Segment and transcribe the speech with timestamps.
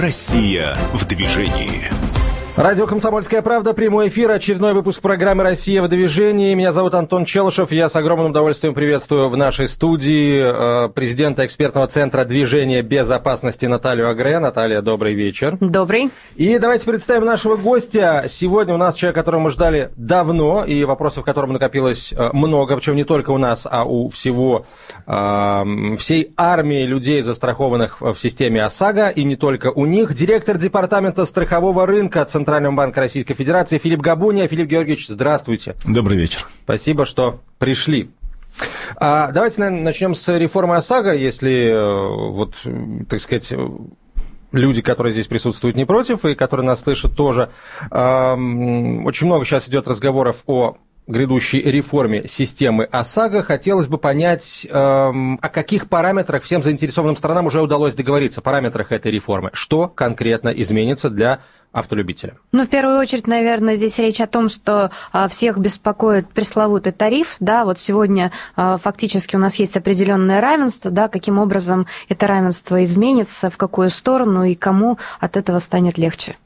[0.00, 2.09] Россия в движении.
[2.56, 6.52] Радио «Комсомольская правда», прямой эфир, очередной выпуск программы «Россия в движении».
[6.52, 7.70] Меня зовут Антон Челышев.
[7.70, 10.42] Я с огромным удовольствием приветствую в нашей студии
[10.86, 14.40] э, президента экспертного центра движения безопасности Наталью Агре.
[14.40, 15.56] Наталья, добрый вечер.
[15.60, 16.10] Добрый.
[16.34, 18.24] И давайте представим нашего гостя.
[18.28, 22.76] Сегодня у нас человек, которого мы ждали давно, и вопросов, к которым накопилось э, много,
[22.76, 24.66] причем не только у нас, а у всего,
[25.06, 30.12] э, всей армии людей, застрахованных в системе ОСАГО, и не только у них.
[30.14, 34.48] Директор департамента страхового рынка Центрального банка Российской Федерации Филипп Габуния.
[34.48, 35.76] Филипп Георгиевич, здравствуйте.
[35.84, 36.46] Добрый вечер.
[36.64, 38.08] Спасибо, что пришли.
[38.96, 42.54] А, давайте, наверное, начнем с реформы ОСАГО, если, э, вот,
[43.10, 43.52] так сказать,
[44.52, 47.50] люди, которые здесь присутствуют, не против, и которые нас слышат тоже.
[47.90, 53.42] Очень много сейчас идет разговоров о грядущей реформе системы ОСАГО.
[53.42, 59.10] Хотелось бы понять, эм, о каких параметрах всем заинтересованным сторонам уже удалось договориться, параметрах этой
[59.10, 59.50] реформы.
[59.52, 61.40] Что конкретно изменится для
[61.72, 62.34] автолюбителя?
[62.52, 67.36] Ну, в первую очередь, наверное, здесь речь о том, что а, всех беспокоит пресловутый тариф.
[67.40, 72.82] Да, вот сегодня а, фактически у нас есть определенное равенство, да, каким образом это равенство
[72.82, 76.36] изменится, в какую сторону и кому от этого станет легче.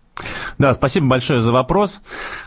[0.59, 2.01] Да, спасибо большое за вопрос.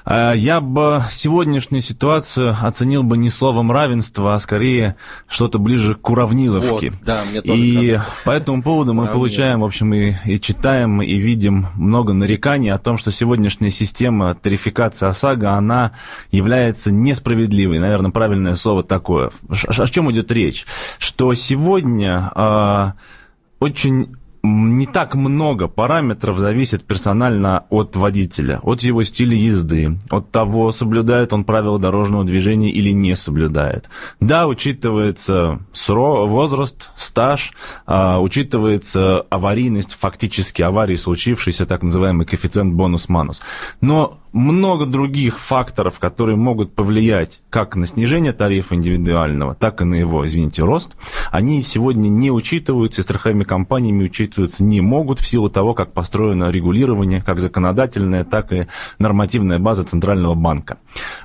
[0.06, 4.96] Э, я бы сегодняшнюю ситуацию оценил бы не словом равенства, а скорее
[5.28, 6.92] что-то ближе к уравниловке.
[6.92, 8.14] Вот, да, мне тоже и кажется.
[8.24, 12.78] по этому поводу мы получаем, в общем, и, и читаем, и видим много нареканий о
[12.78, 15.92] том, что сегодняшняя система тарификации ОСАГО, она
[16.32, 17.80] является несправедливой.
[17.80, 19.32] Наверное, правильное слово такое.
[19.50, 20.66] О чем идет речь?
[21.00, 22.92] Что сегодня э,
[23.60, 24.16] очень
[24.48, 31.34] не так много параметров зависит персонально от водителя, от его стиля езды, от того, соблюдает
[31.34, 33.90] он правила дорожного движения или не соблюдает.
[34.20, 35.60] Да, учитывается
[36.28, 37.54] возраст, стаж,
[37.86, 43.42] а, учитывается аварийность, фактически аварии случившейся, так называемый коэффициент бонус-манус.
[43.82, 49.96] Но много других факторов, которые могут повлиять как на снижение тарифа индивидуального, так и на
[49.96, 50.96] его, извините, рост,
[51.32, 56.50] они сегодня не учитываются, и страховыми компаниями учитываться не могут в силу того, как построено
[56.50, 58.68] регулирование, как законодательная, так и
[59.00, 60.78] нормативная база Центрального банка.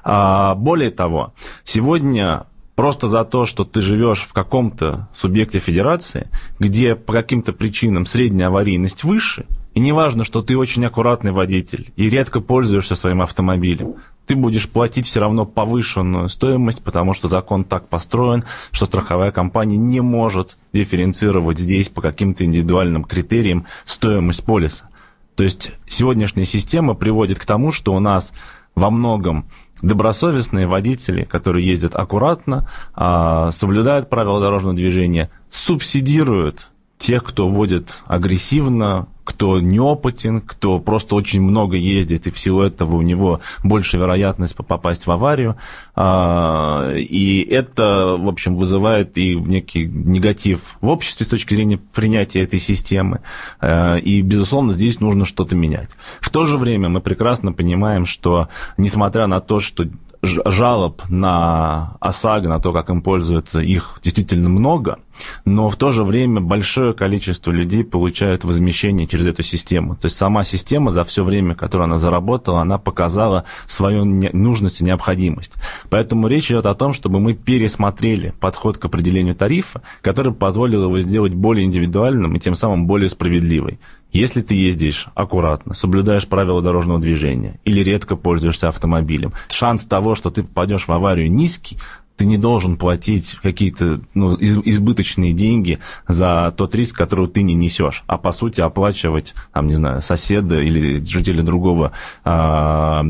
[0.04, 1.34] А, более того,
[1.64, 8.06] сегодня просто за то, что ты живешь в каком-то субъекте федерации, где по каким-то причинам
[8.06, 13.22] средняя аварийность выше, и не важно, что ты очень аккуратный водитель и редко пользуешься своим
[13.22, 13.96] автомобилем,
[14.26, 19.76] ты будешь платить все равно повышенную стоимость, потому что закон так построен, что страховая компания
[19.76, 24.88] не может дифференцировать здесь по каким-то индивидуальным критериям стоимость полиса.
[25.34, 28.32] То есть сегодняшняя система приводит к тому, что у нас
[28.74, 29.46] во многом
[29.80, 36.71] добросовестные водители, которые ездят аккуратно, а, соблюдают правила дорожного движения, субсидируют
[37.02, 42.96] тех, кто водит агрессивно, кто неопытен, кто просто очень много ездит, и в силу этого
[42.96, 45.56] у него больше вероятность попасть в аварию.
[45.94, 52.42] А, и это, в общем, вызывает и некий негатив в обществе с точки зрения принятия
[52.42, 53.20] этой системы.
[53.60, 55.90] А, и, безусловно, здесь нужно что-то менять.
[56.20, 59.86] В то же время мы прекрасно понимаем, что, несмотря на то, что
[60.22, 64.98] жалоб на ОСАГО, на то, как им пользуются, их действительно много,
[65.44, 69.96] но в то же время большое количество людей получают возмещение через эту систему.
[69.96, 74.84] То есть сама система за все время, которое она заработала, она показала свою нужность и
[74.84, 75.54] необходимость.
[75.90, 81.00] Поэтому речь идет о том, чтобы мы пересмотрели подход к определению тарифа, который позволил его
[81.00, 83.80] сделать более индивидуальным и тем самым более справедливой.
[84.12, 90.30] Если ты ездишь аккуратно, соблюдаешь правила дорожного движения или редко пользуешься автомобилем, шанс того, что
[90.30, 91.78] ты попадешь в аварию низкий,
[92.16, 98.04] ты не должен платить какие-то ну, избыточные деньги за тот риск, который ты не несешь,
[98.06, 101.92] а по сути оплачивать, там, не знаю, соседа или жителя другого
[102.24, 103.04] а, э,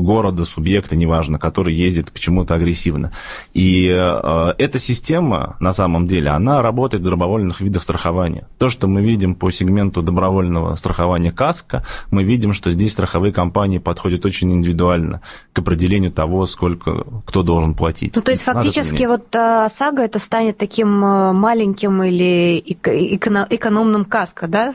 [0.00, 3.12] города, субъекта, неважно, который ездит почему-то агрессивно.
[3.54, 8.46] И а, эта система, на самом деле, она работает в добровольных видах страхования.
[8.58, 13.78] То, что мы видим по сегменту добровольного страхования КАСКО, мы видим, что здесь страховые компании
[13.78, 15.20] подходят очень индивидуально
[15.52, 18.14] к определению того, сколько кто должен платить.
[18.16, 24.48] Ну, то есть фактически вот сага это станет таким а, маленьким или эко- экономным каско,
[24.48, 24.74] да?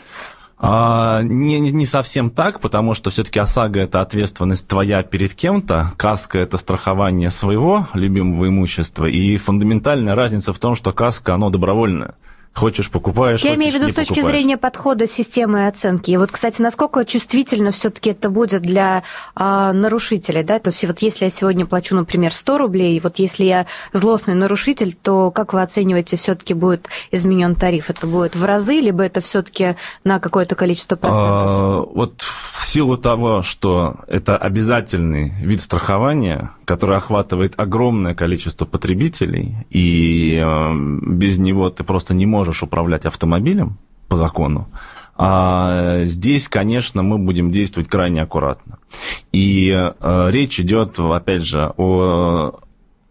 [0.65, 6.39] А, не, не совсем так, потому что все-таки ОСАГО это ответственность твоя перед кем-то, каска
[6.39, 12.15] это страхование своего любимого имущества, и фундаментальная разница в том, что каска, оно добровольное.
[12.53, 13.41] Хочешь, покупаешь.
[13.41, 14.37] Я хочешь, имею в виду с точки покупаешь.
[14.37, 16.11] зрения подхода системы оценки.
[16.11, 19.01] И вот, кстати, насколько чувствительно все-таки это будет для
[19.33, 20.59] а, нарушителей, да?
[20.59, 24.93] То есть вот если я сегодня плачу, например, 100 рублей, вот если я злостный нарушитель,
[24.93, 27.89] то как вы оцениваете, все-таки будет изменен тариф?
[27.89, 31.25] Это будет в разы, либо это все-таки на какое-то количество процентов?
[31.25, 39.55] А, вот в силу того, что это обязательный вид страхования, который охватывает огромное количество потребителей,
[39.71, 40.71] и э,
[41.01, 44.67] без него ты просто не можешь управлять автомобилем по закону,
[45.15, 48.79] а здесь, конечно, мы будем действовать крайне аккуратно.
[49.31, 52.59] И э, речь идет, опять же, о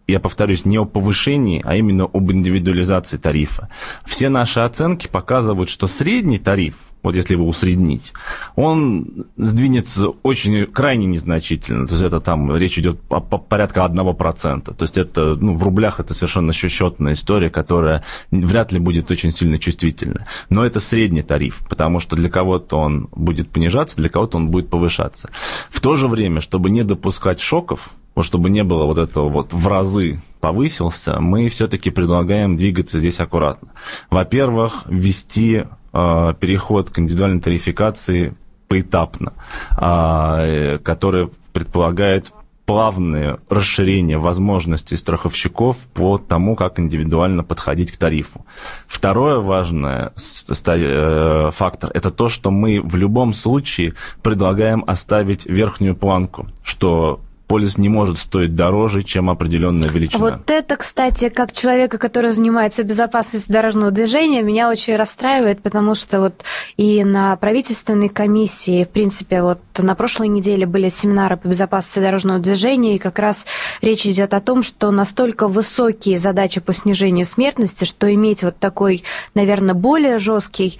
[0.08, 3.68] я повторюсь, не о повышении, а именно об индивидуализации тарифа.
[4.04, 8.12] Все наши оценки показывают, что средний тариф, вот если его усреднить,
[8.56, 11.86] он сдвинется очень крайне незначительно.
[11.86, 14.74] То есть это там речь идет о, о порядка 1%.
[14.74, 19.32] То есть это ну, в рублях это совершенно счетная история, которая вряд ли будет очень
[19.32, 20.26] сильно чувствительна.
[20.48, 24.68] Но это средний тариф, потому что для кого-то он будет понижаться, для кого-то он будет
[24.68, 25.30] повышаться.
[25.70, 29.52] В то же время, чтобы не допускать шоков, вот чтобы не было вот этого вот
[29.52, 33.68] в разы повысился, мы все-таки предлагаем двигаться здесь аккуратно.
[34.10, 38.34] Во-первых, ввести переход к индивидуальной тарификации
[38.68, 39.34] поэтапно,
[39.78, 42.32] э, который предполагает
[42.64, 48.46] плавное расширение возможностей страховщиков по тому, как индивидуально подходить к тарифу.
[48.86, 50.12] Второе важное
[51.50, 57.20] фактор– это то, что мы в любом случае предлагаем оставить верхнюю планку, что
[57.52, 60.18] полис не может стоить дороже, чем определенная величина.
[60.20, 66.20] Вот это, кстати, как человека, который занимается безопасностью дорожного движения, меня очень расстраивает, потому что
[66.20, 66.44] вот
[66.78, 72.38] и на правительственной комиссии, в принципе, вот на прошлой неделе были семинары по безопасности дорожного
[72.38, 73.44] движения, и как раз
[73.82, 79.04] речь идет о том, что настолько высокие задачи по снижению смертности, что иметь вот такой,
[79.34, 80.78] наверное, более жесткий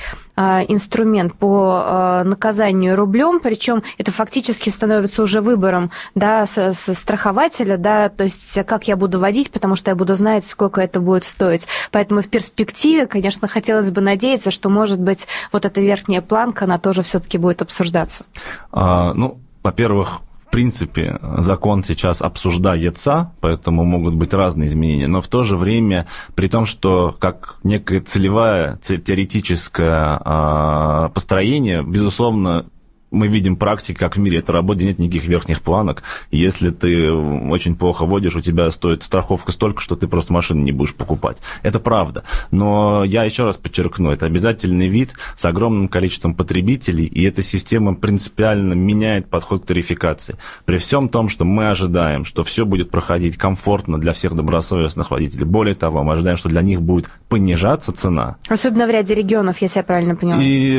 [0.69, 8.09] инструмент по а, наказанию рублем, причем это фактически становится уже выбором да, со страхователя, да,
[8.09, 11.67] то есть как я буду водить, потому что я буду знать, сколько это будет стоить.
[11.91, 16.79] Поэтому в перспективе, конечно, хотелось бы надеяться, что, может быть, вот эта верхняя планка, она
[16.79, 18.25] тоже все-таки будет обсуждаться.
[18.71, 20.21] А, ну, во-первых,
[20.53, 26.47] принципе, закон сейчас обсуждается, поэтому могут быть разные изменения, но в то же время, при
[26.47, 32.67] том, что как некое целевое, теоретическое а, построение, безусловно,
[33.13, 36.03] мы видим практики, как в мире это работает, нет никаких верхних планок.
[36.31, 40.73] Если ты очень плохо водишь, у тебя стоит страховка столько, что ты просто машину не
[40.73, 41.39] будешь покупать.
[41.63, 42.25] Это правда.
[42.51, 47.95] Но я еще раз подчеркну, это обязательный вид с огромным количеством потребителей, и эта система
[47.95, 50.37] принципиально меняет подход к тарификации.
[50.65, 55.45] При всем том, что мы ожидаем, что все будет проходить комфортно для всех добросовестных водителей.
[55.45, 58.37] Более того, мы ожидаем, что для них будет понижаться цена.
[58.49, 60.43] Особенно в ряде регионов, если я правильно поняла.
[60.43, 60.73] И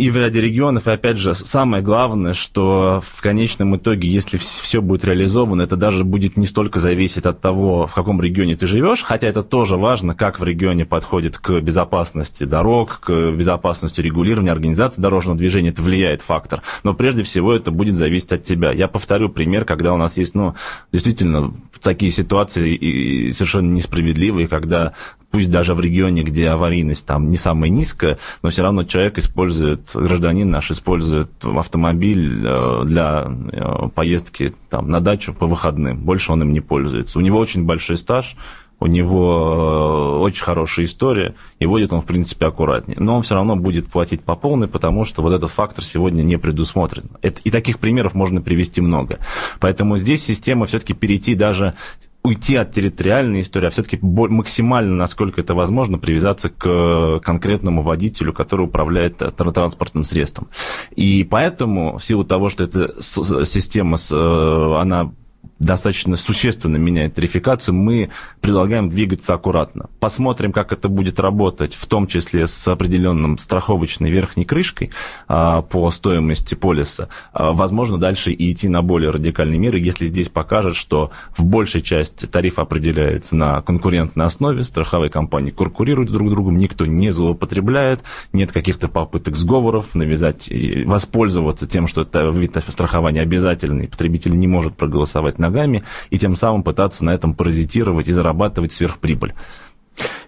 [0.00, 4.38] и в ряде регионов, и опять же, сам самое главное, что в конечном итоге, если
[4.38, 8.66] все будет реализовано, это даже будет не столько зависеть от того, в каком регионе ты
[8.66, 14.50] живешь, хотя это тоже важно, как в регионе подходит к безопасности дорог, к безопасности регулирования,
[14.50, 16.62] организации дорожного движения, это влияет фактор.
[16.82, 18.72] Но прежде всего это будет зависеть от тебя.
[18.72, 20.56] Я повторю пример, когда у нас есть, ну,
[20.90, 24.94] действительно, такие ситуации и совершенно несправедливые, когда
[25.30, 29.90] пусть даже в регионе, где аварийность там не самая низкая, но все равно человек использует,
[29.94, 35.98] гражданин наш использует автомобиль э, для э, поездки там, на дачу по выходным.
[35.98, 37.18] Больше он им не пользуется.
[37.18, 38.36] У него очень большой стаж,
[38.80, 42.98] у него э, очень хорошая история, и водит он, в принципе, аккуратнее.
[42.98, 46.38] Но он все равно будет платить по полной, потому что вот этот фактор сегодня не
[46.38, 47.10] предусмотрен.
[47.22, 49.18] И таких примеров можно привести много.
[49.60, 51.74] Поэтому здесь система все-таки перейти даже
[52.22, 58.66] уйти от территориальной истории, а все-таки максимально, насколько это возможно, привязаться к конкретному водителю, который
[58.66, 60.48] управляет транспортным средством.
[60.94, 65.12] И поэтому, в силу того, что эта система, э, она
[65.60, 69.90] достаточно существенно меняет тарификацию, мы предлагаем двигаться аккуратно.
[70.00, 74.90] Посмотрим, как это будет работать, в том числе с определенным страховочной верхней крышкой
[75.28, 77.08] а, по стоимости полиса.
[77.32, 81.82] А, возможно, дальше и идти на более радикальные меры, если здесь покажет, что в большей
[81.82, 88.00] части тариф определяется на конкурентной основе, страховые компании конкурируют друг с другом, никто не злоупотребляет,
[88.32, 90.50] нет каких-то попыток сговоров навязать
[90.86, 96.36] воспользоваться тем, что это вид страхования обязательный, потребитель не может проголосовать на ногами и тем
[96.36, 99.34] самым пытаться на этом паразитировать и зарабатывать сверхприбыль.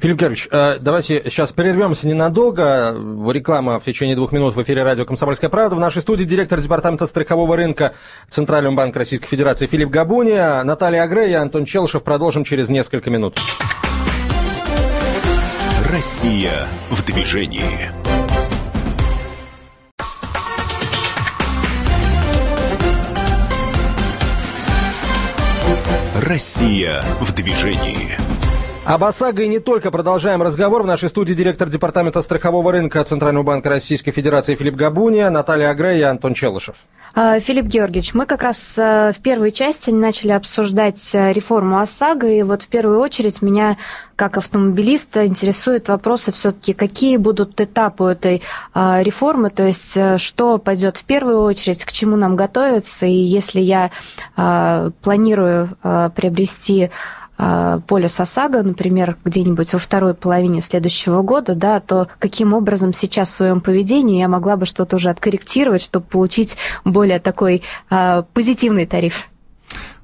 [0.00, 2.94] Филипп Георгиевич, э, давайте сейчас прервемся ненадолго.
[3.32, 5.76] Реклама в течение двух минут в эфире радио «Комсомольская правда».
[5.76, 7.94] В нашей студии директор департамента страхового рынка
[8.28, 12.02] Центрального банка Российской Федерации Филипп Габуния, Наталья Агре и Антон Челышев.
[12.02, 13.38] Продолжим через несколько минут.
[15.88, 18.01] Россия в движении.
[26.14, 28.41] Россия в движении.
[28.84, 30.82] Об ОСАГО и не только продолжаем разговор.
[30.82, 36.00] В нашей студии директор Департамента страхового рынка Центрального банка Российской Федерации Филипп Габуния, Наталья Агрей
[36.00, 36.74] и Антон Челышев.
[37.14, 42.26] А, Филипп Георгиевич, мы как раз э, в первой части начали обсуждать э, реформу ОСАГО,
[42.26, 43.76] и вот в первую очередь меня
[44.16, 48.42] как автомобилиста интересуют вопросы все-таки, какие будут этапы этой
[48.74, 53.12] а, реформы, то есть э, что пойдет в первую очередь, к чему нам готовиться, и
[53.12, 53.92] если я
[54.34, 55.76] а, планирую
[56.14, 56.90] приобрести
[57.38, 63.30] а, полис ОСАГО, например, где-нибудь во второй половине следующего года, да, то каким образом сейчас
[63.30, 68.86] в своем поведении я могла бы что-то уже откорректировать, чтобы получить более такой а, позитивный
[68.86, 69.28] тариф?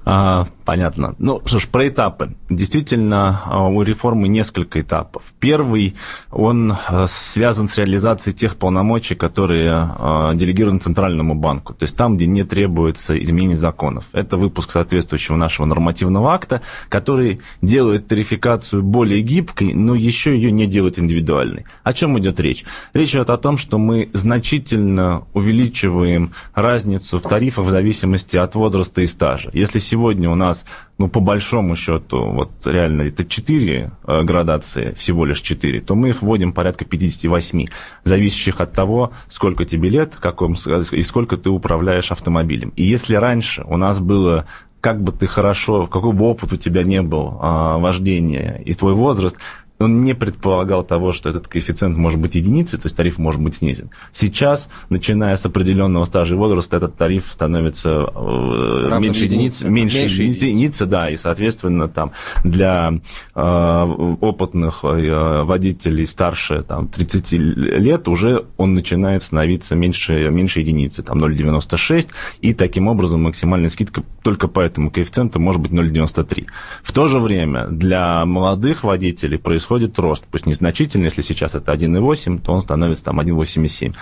[0.05, 1.15] А, понятно.
[1.19, 2.35] Ну, что ж, про этапы.
[2.49, 5.23] Действительно, а, у реформы несколько этапов.
[5.39, 5.95] Первый,
[6.31, 11.73] он а, связан с реализацией тех полномочий, которые а, делегированы Центральному банку.
[11.73, 14.05] То есть там, где не требуется изменений законов.
[14.11, 20.65] Это выпуск соответствующего нашего нормативного акта, который делает тарификацию более гибкой, но еще ее не
[20.65, 21.65] делает индивидуальной.
[21.83, 22.65] О чем идет речь?
[22.93, 29.01] Речь идет о том, что мы значительно увеличиваем разницу в тарифах в зависимости от возраста
[29.01, 29.51] и стажа.
[29.53, 30.65] Если сегодня сегодня у нас,
[30.97, 36.09] ну, по большому счету, вот реально это 4 э, градации, всего лишь 4, то мы
[36.09, 37.65] их вводим порядка 58,
[38.05, 40.53] зависящих от того, сколько тебе лет, каком,
[40.91, 42.71] и сколько ты управляешь автомобилем.
[42.77, 44.45] И если раньше у нас было
[44.81, 48.93] как бы ты хорошо, какой бы опыт у тебя не был а, вождения и твой
[48.93, 49.37] возраст,
[49.79, 53.55] он не предполагал того, что этот коэффициент может быть единицей, то есть тариф может быть
[53.55, 53.89] снизен.
[54.11, 60.23] Сейчас, начиная с определенного стажа и возраста, этот тариф становится э, меньше единицы, меньше, меньше
[60.23, 62.11] единицы, единицы, да, и, соответственно, там
[62.43, 62.91] для
[63.35, 71.03] э, опытных э, водителей старше там, 30 лет уже он начинает становиться меньше, меньше единицы,
[71.03, 72.09] там 0,96,
[72.41, 76.47] и таким образом максимальная скидка только по этому коэффициенту может быть 0,93.
[76.83, 81.71] В то же время для молодых водителей происходит происходит рост, пусть незначительный, если сейчас это
[81.71, 83.93] 1,8, то он становится там 1,87.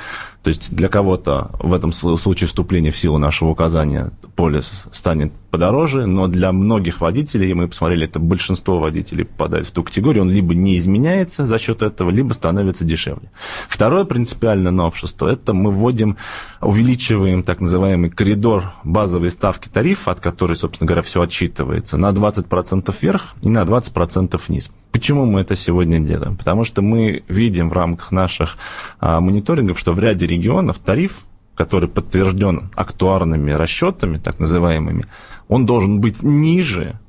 [0.41, 6.05] То есть для кого-то в этом случае вступления в силу нашего указания полис станет подороже,
[6.05, 10.53] но для многих водителей, мы посмотрели, это большинство водителей попадает в ту категорию, он либо
[10.53, 13.31] не изменяется за счет этого, либо становится дешевле.
[13.67, 16.17] Второе принципиальное новшество, это мы вводим,
[16.61, 22.93] увеличиваем так называемый коридор базовой ставки тарифа, от которой, собственно говоря, все отчитывается, на 20%
[23.01, 24.69] вверх и на 20% вниз.
[24.91, 26.37] Почему мы это сегодня делаем?
[26.37, 28.57] Потому что мы видим в рамках наших
[28.99, 31.23] а, мониторингов, что в ряде регионов тариф,
[31.57, 35.07] который подтвержден актуарными расчетами, так называемыми,
[35.47, 36.99] он должен быть ниже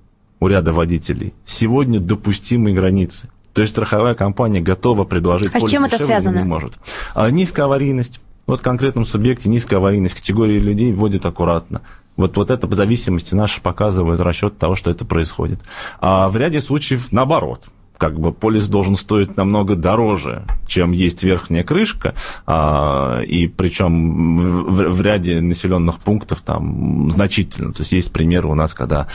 [0.40, 3.28] у ряда водителей сегодня допустимой границы.
[3.52, 6.38] То есть страховая компания готова предложить а с чем это связано?
[6.38, 6.78] не может.
[7.14, 8.20] А низкая аварийность.
[8.46, 11.82] Вот в конкретном субъекте низкая аварийность категории людей вводит аккуратно.
[12.16, 15.60] Вот, вот это по зависимости наши показывают расчет того, что это происходит.
[16.00, 21.64] А в ряде случаев наоборот как бы полис должен стоить намного дороже, чем есть верхняя
[21.64, 22.14] крышка,
[22.46, 27.72] а, и причем в, ряде населенных пунктов там значительно.
[27.72, 29.08] То есть есть примеры у нас, когда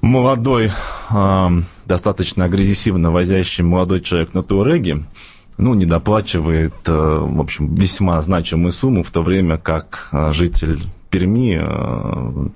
[0.00, 0.72] молодой,
[1.08, 1.52] а,
[1.86, 5.04] достаточно агрессивно возящий молодой человек на Туареге,
[5.56, 10.80] ну, не доплачивает, а, в общем, весьма значимую сумму, в то время как а, житель
[11.14, 11.60] Перми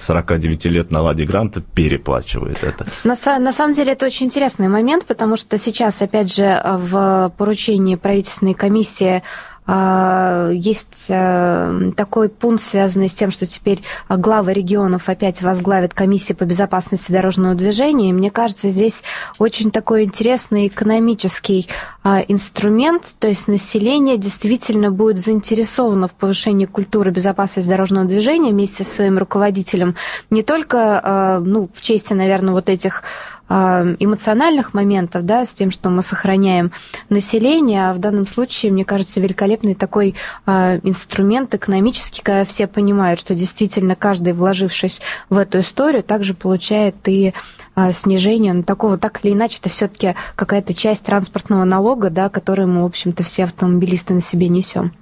[0.00, 2.86] 49 э, лет на Ладе Гранта переплачивает это.
[3.04, 7.94] На, на самом деле это очень интересный момент, потому что сейчас, опять же, в поручении
[7.94, 9.22] правительственной комиссии
[9.68, 16.44] есть э, такой пункт, связанный с тем, что теперь главы регионов опять возглавят комиссии по
[16.44, 18.08] безопасности дорожного движения.
[18.08, 19.02] И мне кажется, здесь
[19.38, 21.68] очень такой интересный экономический
[22.02, 28.84] а, инструмент, то есть население действительно будет заинтересовано в повышении культуры безопасности дорожного движения вместе
[28.84, 29.94] со своим руководителем
[30.30, 33.02] не только а, ну, в чести, наверное, вот этих
[33.48, 36.72] эмоциональных моментов, да, с тем, что мы сохраняем
[37.08, 40.14] население, а в данном случае, мне кажется, великолепный такой
[40.46, 45.00] э, инструмент экономический, когда все понимают, что действительно каждый, вложившись
[45.30, 47.32] в эту историю, также получает и
[47.74, 52.66] э, снижение ну, такого, так или иначе, это все-таки какая-то часть транспортного налога, да, который
[52.66, 54.92] мы, в общем-то, все автомобилисты на себе несем.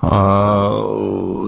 [0.00, 0.70] А,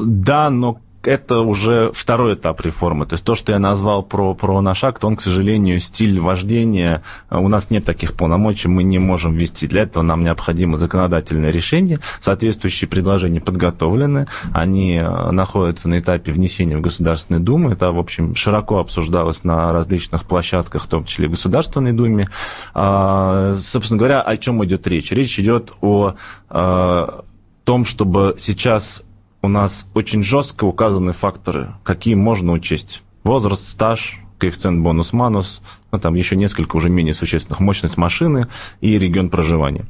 [0.04, 3.06] да, но это уже второй этап реформы.
[3.06, 7.02] То есть то, что я назвал про, про наш акт, он, к сожалению, стиль вождения,
[7.30, 9.66] у нас нет таких полномочий, мы не можем ввести.
[9.66, 16.76] Для этого нам необходимо законодательное решение, соответствующие предложения подготовлены, они э, находятся на этапе внесения
[16.76, 21.32] в Государственную Думу, это, в общем, широко обсуждалось на различных площадках, в том числе в
[21.32, 22.28] Государственной Думе.
[22.74, 25.10] А, собственно говоря, о чем идет речь?
[25.12, 26.14] Речь идет о
[26.50, 27.08] э,
[27.64, 29.02] том, чтобы сейчас
[29.44, 33.02] у нас очень жестко указаны факторы, какие можно учесть.
[33.24, 35.60] Возраст, стаж, коэффициент бонус-манус,
[35.92, 38.46] ну, там еще несколько уже менее существенных, мощность машины
[38.80, 39.84] и регион проживания.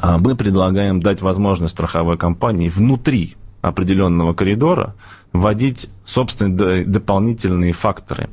[0.00, 4.94] А мы предлагаем дать возможность страховой компании внутри определенного коридора
[5.32, 8.28] вводить собственные дополнительные факторы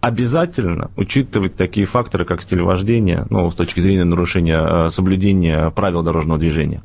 [0.00, 6.02] обязательно учитывать такие факторы, как стиль вождения, ну, с точки зрения нарушения э, соблюдения правил
[6.02, 6.82] дорожного движения,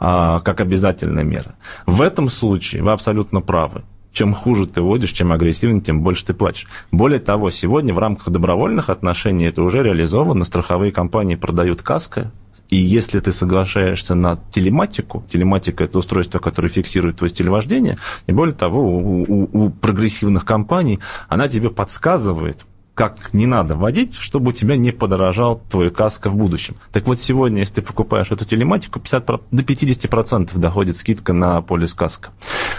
[0.00, 1.54] а, как обязательная мера.
[1.86, 3.82] В этом случае вы абсолютно правы.
[4.12, 6.66] Чем хуже ты водишь, чем агрессивнее, тем больше ты платишь.
[6.90, 10.44] Более того, сегодня в рамках добровольных отношений это уже реализовано.
[10.44, 12.32] Страховые компании продают каско,
[12.70, 18.32] и если ты соглашаешься на телематику, телематика– это устройство, которое фиксирует твой стиль вождения, и
[18.32, 22.64] более того, у, у, у прогрессивных компаний она тебе подсказывает,
[23.00, 26.76] как не надо водить, чтобы у тебя не подорожал твой каско в будущем.
[26.92, 31.94] Так вот, сегодня, если ты покупаешь эту телематику, 50, до 50% доходит скидка на полис
[31.94, 32.28] каска.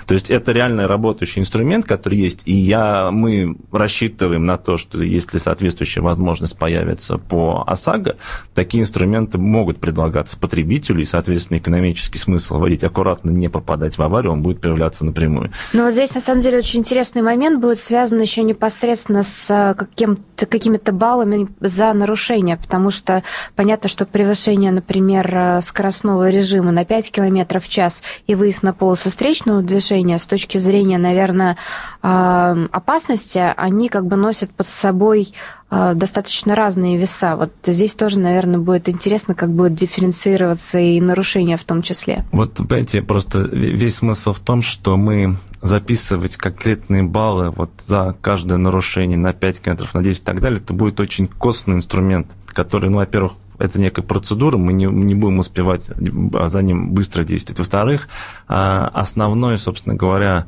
[0.06, 5.02] То есть это реально работающий инструмент, который есть, и я, мы рассчитываем на то, что
[5.02, 8.18] если соответствующая возможность появится по ОСАГО,
[8.54, 14.34] такие инструменты могут предлагаться потребителю, и, соответственно, экономический смысл водить аккуратно, не попадать в аварию,
[14.34, 15.52] он будет появляться напрямую.
[15.74, 19.74] Но вот здесь, на самом деле, очень интересный момент будет связан еще непосредственно с э,
[19.74, 23.24] каким какими-то баллами за нарушение, потому что
[23.56, 28.74] понятно, что превышение, например, э, скоростного режима на 5 км в час и выезд на
[28.74, 31.58] полосу встречного движения с точки зрения, наверное,
[32.02, 35.34] э, опасности, они как бы носят под собой
[35.70, 37.36] э, достаточно разные веса.
[37.36, 42.26] Вот здесь тоже, наверное, будет интересно, как будет дифференцироваться и нарушения в том числе.
[42.32, 48.58] Вот, понимаете, просто весь смысл в том, что мы записывать конкретные баллы вот за каждое
[48.58, 52.90] нарушение на 5 километров, на 10 и так далее, это будет очень костный инструмент, который,
[52.90, 57.60] ну, во-первых, это некая процедура, мы не, не будем успевать за ним быстро действовать.
[57.60, 58.08] Во-вторых,
[58.48, 60.48] а, основной, собственно говоря,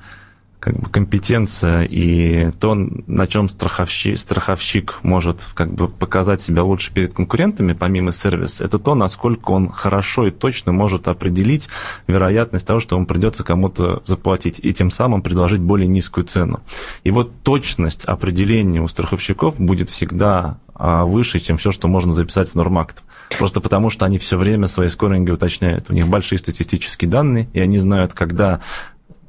[0.63, 6.93] как бы компетенция и то, на чем страховщик, страховщик может как бы показать себя лучше
[6.93, 11.67] перед конкурентами, помимо сервиса, это то, насколько он хорошо и точно может определить
[12.08, 16.62] вероятность того, что ему придется кому-то заплатить, и тем самым предложить более низкую цену.
[17.04, 22.49] И вот точность определения у страховщиков будет всегда а, выше, чем все, что можно записать
[22.49, 23.04] в нормакт.
[23.38, 25.89] Просто потому, что они все время свои скоринги уточняют.
[25.89, 28.62] У них большие статистические данные, и они знают, когда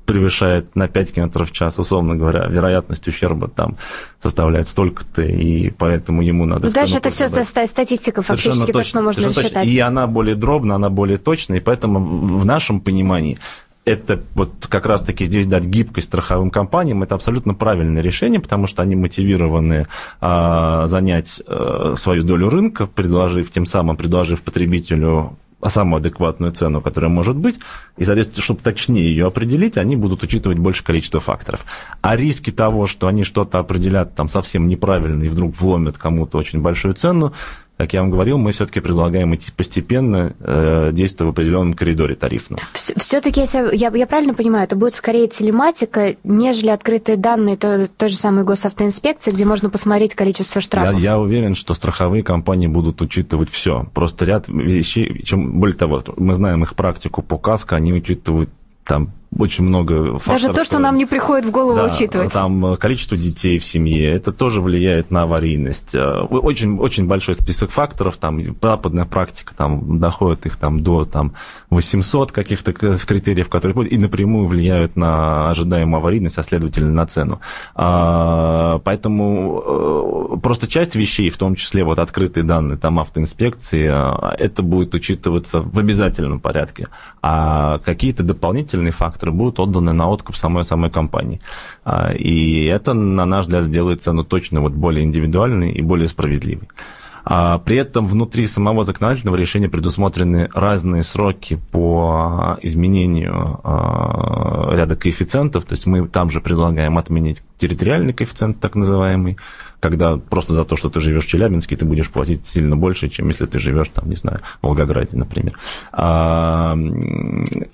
[0.07, 3.77] превышает на 5 км в час, условно говоря, вероятность ущерба там
[4.21, 6.67] составляет столько-то, и поэтому ему надо...
[6.67, 9.53] Ну, дальше это все статистика фактически, точно, точно можно рассчитать.
[9.53, 9.71] Точно.
[9.71, 12.01] И она более дробная, она более точная, и поэтому
[12.39, 13.39] в нашем понимании
[13.85, 18.83] это вот как раз-таки здесь дать гибкость страховым компаниям, это абсолютно правильное решение, потому что
[18.83, 19.89] они мотивированы
[20.21, 25.37] а, занять а, свою долю рынка, предложив, тем самым предложив потребителю
[25.71, 27.59] самую адекватную цену, которая может быть,
[27.97, 31.65] и, соответственно, чтобы точнее ее определить, они будут учитывать большее количество факторов.
[32.01, 36.61] А риски того, что они что-то определят там совсем неправильно и вдруг вломят кому-то очень
[36.61, 37.33] большую цену,
[37.77, 42.61] как я вам говорил, мы все-таки предлагаем идти постепенно, э, действуя в определенном коридоре тарифном.
[42.73, 48.09] Все-таки, если я, я правильно понимаю, это будет скорее телематика, нежели открытые данные той, той
[48.11, 51.01] же самой госавтоинспекции, где можно посмотреть количество штрафов.
[51.01, 53.89] Я, я уверен, что страховые компании будут учитывать все.
[53.93, 58.51] Просто ряд вещей, чем более того, мы знаем их практику по КАСКО, они учитывают
[58.85, 60.43] там очень много факторов.
[60.43, 62.33] Даже то, что нам не приходит в голову да, учитывать.
[62.33, 65.95] Там э, количество детей в семье, это тоже влияет на аварийность.
[65.95, 71.35] Э, очень, очень большой список факторов, там западная практика, там доходит их там, до там,
[71.71, 77.41] 800 каких-то критериев, которые и напрямую влияют на ожидаемую аварийность, а следовательно на цену.
[77.75, 83.85] А, поэтому э, просто часть вещей, в том числе вот открытые данные там автоинспекции,
[84.39, 86.89] это будет учитываться в обязательном порядке.
[87.23, 91.41] А какие-то дополнительные факторы которые будут отданы на откуп самой-самой компании.
[91.85, 96.69] А, и это, на наш взгляд, сделает цену точно вот более индивидуальной и более справедливой.
[97.25, 105.65] А при этом внутри самого законодательного решения предусмотрены разные сроки по изменению а, ряда коэффициентов.
[105.65, 109.39] То есть мы там же предлагаем отменить территориальный коэффициент, так называемый,
[109.85, 113.29] когда просто за то, что ты живешь в Челябинске, ты будешь платить сильно больше, чем
[113.29, 115.59] если ты живешь, там, не знаю, в Волгограде, например.
[115.93, 116.75] А,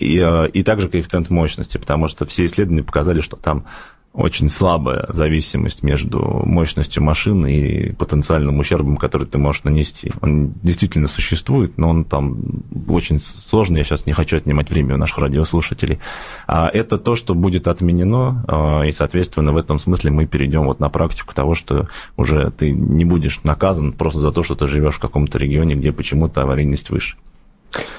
[0.00, 3.64] и, а, и также коэффициент мощности, потому что все исследования показали, что там
[4.12, 10.12] очень слабая зависимость между мощностью машины и потенциальным ущербом, который ты можешь нанести.
[10.20, 13.78] Он действительно существует, но он там очень сложный.
[13.78, 16.00] Я сейчас не хочу отнимать время у наших радиослушателей.
[16.48, 20.80] А это то, что будет отменено, а, и, соответственно, в этом смысле мы перейдем вот
[20.80, 24.96] на практику того, что уже ты не будешь наказан просто за то, что ты живешь
[24.96, 27.16] в каком-то регионе, где почему-то аварийность выше.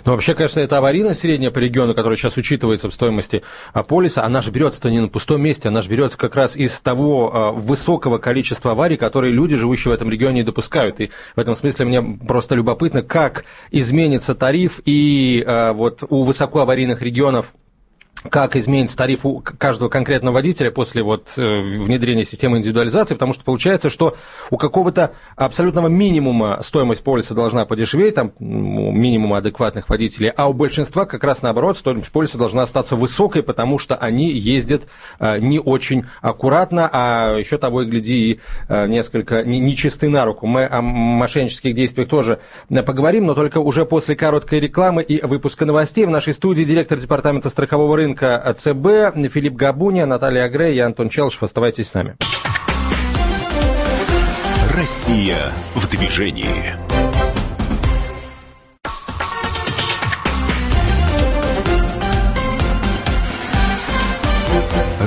[0.06, 4.24] Ну, вообще, конечно, это аварийность средняя по региону, которая сейчас учитывается в стоимости а, полиса,
[4.24, 7.52] она же берется-то не на пустом месте, она же берется как раз из того а,
[7.52, 11.00] высокого количества аварий, которые люди, живущие в этом регионе, допускают.
[11.00, 17.02] И в этом смысле мне просто любопытно, как изменится тариф и а, вот у высокоаварийных
[17.02, 17.54] регионов
[18.30, 23.44] как изменится тариф у каждого конкретного водителя после вот э, внедрения системы индивидуализации, потому что
[23.44, 24.16] получается, что
[24.50, 31.06] у какого-то абсолютного минимума стоимость полиса должна подешеветь, там минимума адекватных водителей, а у большинства
[31.06, 34.84] как раз наоборот стоимость полиса должна остаться высокой, потому что они ездят
[35.20, 40.46] э, не очень аккуратно, а еще того и гляди и э, несколько нечисты на руку.
[40.46, 46.06] Мы о мошеннических действиях тоже поговорим, но только уже после короткой рекламы и выпуска новостей.
[46.06, 51.10] В нашей студии директор департамента страхового рынка рынка ЦБ, Филипп Габуня, Наталья Агре и Антон
[51.10, 51.44] Челшев.
[51.44, 52.18] Оставайтесь с нами.
[54.76, 56.76] Россия в движении.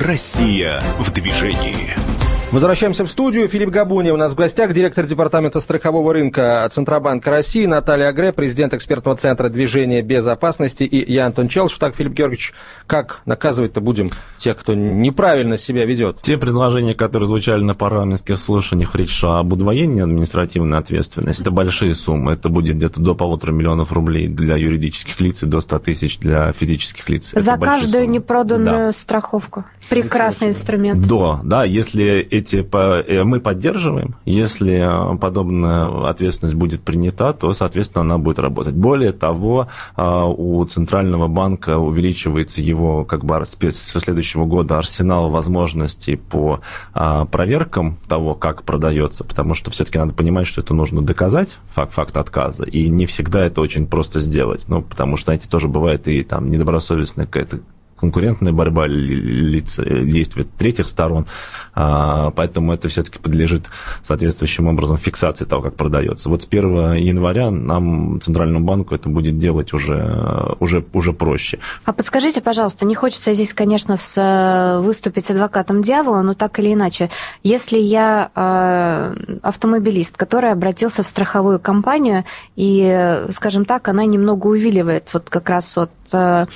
[0.00, 2.13] Россия в движении.
[2.54, 3.48] Возвращаемся в студию.
[3.48, 8.74] Филипп Габуни у нас в гостях, директор департамента страхового рынка Центробанка России, Наталья Агре, президент
[8.74, 11.80] экспертного центра движения безопасности и я, Антон Челшев.
[11.80, 12.54] Так, Филипп Георгиевич,
[12.86, 16.20] как наказывать-то будем тех, кто неправильно себя ведет?
[16.22, 21.42] Те предложения, которые звучали на парламентских слушаниях, речь шла об удвоении административной ответственности.
[21.42, 22.34] Это большие суммы.
[22.34, 26.52] Это будет где-то до полутора миллионов рублей для юридических лиц и до 100 тысяч для
[26.52, 27.32] физических лиц.
[27.32, 28.92] За каждую непроданную да.
[28.92, 29.64] страховку.
[29.90, 31.04] Прекрасный инструмент.
[31.04, 38.02] Да, да, если эти э, мы поддерживаем, если э, подобная ответственность будет принята, то, соответственно,
[38.02, 38.74] она будет работать.
[38.74, 46.16] Более того, э, у Центрального банка увеличивается его, как бы, со следующего года арсенал возможностей
[46.16, 46.60] по
[46.92, 52.16] проверкам того, как продается, потому что все-таки надо понимать, что это нужно доказать, факт, факт
[52.16, 56.22] отказа, и не всегда это очень просто сделать, ну, потому что, знаете, тоже бывает и
[56.22, 57.60] там недобросовестная какая-то
[57.96, 61.26] конкурентная борьба, лица, действия третьих сторон,
[61.74, 63.66] а, поэтому это все-таки подлежит
[64.02, 66.28] соответствующим образом фиксации того, как продается.
[66.28, 71.58] Вот с 1 января нам, Центральному банку, это будет делать уже, уже, уже проще.
[71.84, 76.72] А подскажите, пожалуйста, не хочется здесь, конечно, с, э, выступить адвокатом дьявола, но так или
[76.72, 77.10] иначе,
[77.42, 82.24] если я э, автомобилист, который обратился в страховую компанию,
[82.56, 86.46] и, скажем так, она немного увиливает вот как раз от э,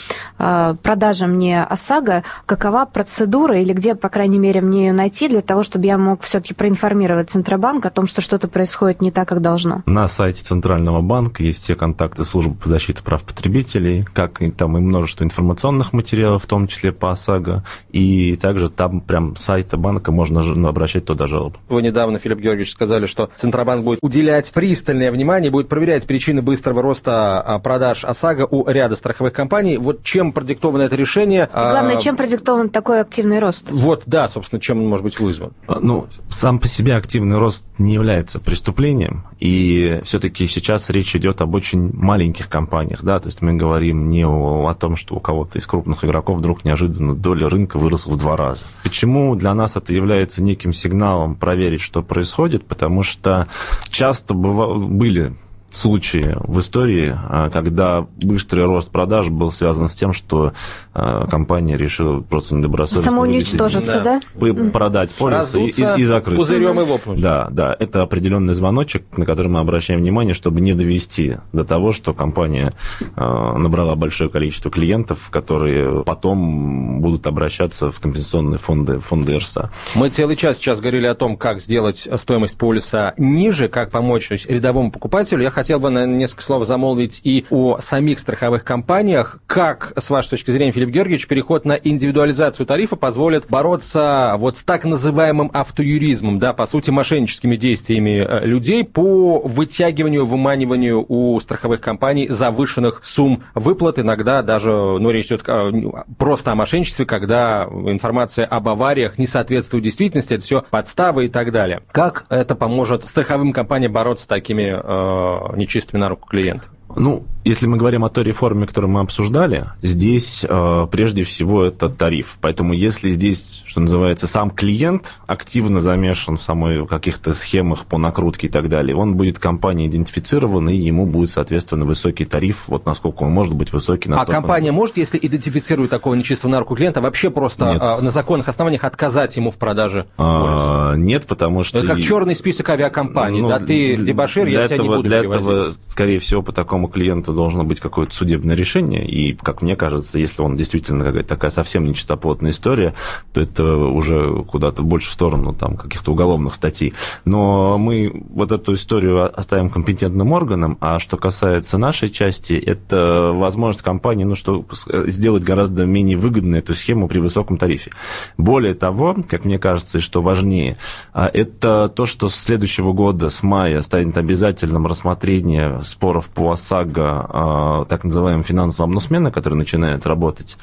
[0.83, 5.63] продажи мне ОСАГО, какова процедура или где, по крайней мере, мне ее найти для того,
[5.63, 9.83] чтобы я мог все-таки проинформировать Центробанк о том, что что-то происходит не так, как должно?
[9.87, 14.77] На сайте Центрального банка есть все контакты службы по защите прав потребителей, как и там
[14.77, 20.13] и множество информационных материалов, в том числе по ОСАГО, и также там прям сайта банка
[20.13, 21.57] можно обращать туда жалобу.
[21.69, 26.83] Вы недавно, Филипп Георгиевич, сказали, что Центробанк будет уделять пристальное внимание, будет проверять причины быстрого
[26.83, 29.77] роста а, продаж ОСАГО у ряда страховых компаний.
[29.77, 31.18] Вот чем продиктовано это решение?
[31.19, 31.49] Решение.
[31.53, 33.71] И главное, а, чем продиктован такой активный рост?
[33.71, 35.53] Вот, да, собственно, чем он может быть вызван.
[35.67, 41.41] А, ну, сам по себе активный рост не является преступлением, и все-таки сейчас речь идет
[41.41, 45.21] об очень маленьких компаниях, да, то есть мы говорим не о, о том, что у
[45.21, 48.63] кого-то из крупных игроков вдруг неожиданно доля рынка выросла в два раза.
[48.83, 52.67] Почему для нас это является неким сигналом проверить, что происходит?
[52.67, 53.49] Потому что
[53.91, 54.75] часто быва...
[54.75, 55.35] были
[55.71, 60.53] случаи в истории, а, когда быстрый рост продаж был связан с тем, что
[60.95, 63.11] а, компания решила просто недобросовестно...
[63.11, 64.21] Самоуничтожиться, да?
[64.35, 64.71] да?
[64.71, 66.37] Продать полис и, и, и закрыть.
[66.37, 67.21] пузырем и лопнуть.
[67.21, 67.77] Да, да.
[67.79, 72.75] Это определенный звоночек, на который мы обращаем внимание, чтобы не довести до того, что компания
[73.15, 79.71] а, набрала большое количество клиентов, которые потом будут обращаться в компенсационные фонды, фонды РСА.
[79.95, 84.91] Мы целый час сейчас говорили о том, как сделать стоимость полиса ниже, как помочь рядовому
[84.91, 85.43] покупателю.
[85.43, 89.41] Я хотел бы на несколько слов замолвить и о самих страховых компаниях.
[89.49, 94.63] Как, с вашей точки зрения, Филипп Георгиевич, переход на индивидуализацию тарифа позволит бороться вот с
[94.63, 101.81] так называемым автоюризмом, да, по сути, мошенническими действиями э, людей по вытягиванию, выманиванию у страховых
[101.81, 105.73] компаний завышенных сумм выплат, иногда даже, ну, речь идет э,
[106.19, 111.51] просто о мошенничестве, когда информация об авариях не соответствует действительности, это все подставы и так
[111.51, 111.83] далее.
[111.91, 116.73] Как это поможет страховым компаниям бороться с такими э, нечистыми на руку клиентами?
[116.97, 121.89] Ну, если мы говорим о той реформе, которую мы обсуждали, здесь э, прежде всего это
[121.89, 122.37] тариф.
[122.43, 128.49] Поэтому если здесь, что называется, сам клиент активно замешан в самой каких-то схемах по накрутке
[128.49, 133.23] и так далее, он будет компанией идентифицирован, и ему будет, соответственно, высокий тариф, вот насколько
[133.23, 134.11] он может быть высокий.
[134.11, 137.83] На а компания может, если идентифицирует такого нечистого на руку клиента, вообще просто нет.
[137.83, 141.79] Э, на законных основаниях отказать ему в продаже а, Нет, потому что...
[141.79, 145.21] Это как черный список авиакомпаний, ну, да, ты дебашир, я этого, тебя не буду Для
[145.21, 145.49] перевозить.
[145.49, 150.19] этого, скорее всего, по такому клиенту должно быть какое-то судебное решение, и, как мне кажется,
[150.19, 152.95] если он действительно какая-то такая совсем нечистоплотная история,
[153.33, 156.95] то это уже куда-то больше в сторону там, каких-то уголовных статей.
[157.25, 163.85] Но мы вот эту историю оставим компетентным органам, а что касается нашей части, это возможность
[163.85, 164.65] компании ну, что,
[165.07, 167.93] сделать гораздо менее выгодной эту схему при высоком тарифе.
[168.37, 170.77] Более того, как мне кажется, и что важнее,
[171.13, 177.18] а, это то, что с следующего года, с мая, станет обязательным рассмотрение споров по ОСАГО
[177.29, 180.57] а, так называемого финансового омнусмена, который начинает работать,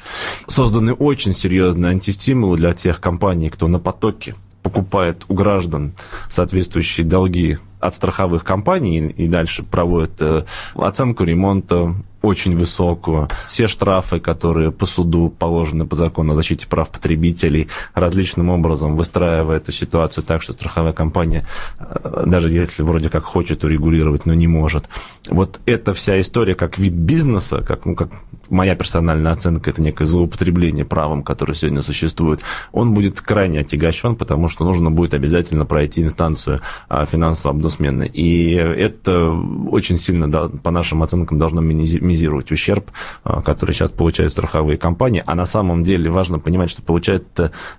[0.46, 5.92] созданы очень серьезные антистимулы для тех компаний, кто на потоке покупает у граждан
[6.30, 13.28] соответствующие долги от страховых компаний и дальше проводит э, оценку ремонта, очень высокую.
[13.48, 19.58] Все штрафы, которые по суду положены по закону о защите прав потребителей, различным образом выстраивая
[19.58, 21.46] эту ситуацию так, что страховая компания,
[21.78, 24.88] э, даже если вроде как хочет урегулировать, но не может.
[25.28, 28.10] Вот эта вся история как вид бизнеса, как, ну, как
[28.50, 32.40] моя персональная оценка, это некое злоупотребление правом, которое сегодня существует,
[32.72, 37.06] он будет крайне отягощен, потому что нужно будет обязательно пройти инстанцию а,
[37.66, 38.04] обнусмена.
[38.04, 39.30] И это
[39.70, 42.90] очень сильно, по нашим оценкам, должно минимизировать ущерб,
[43.24, 45.22] а, который сейчас получают страховые компании.
[45.26, 47.26] А на самом деле важно понимать, что получают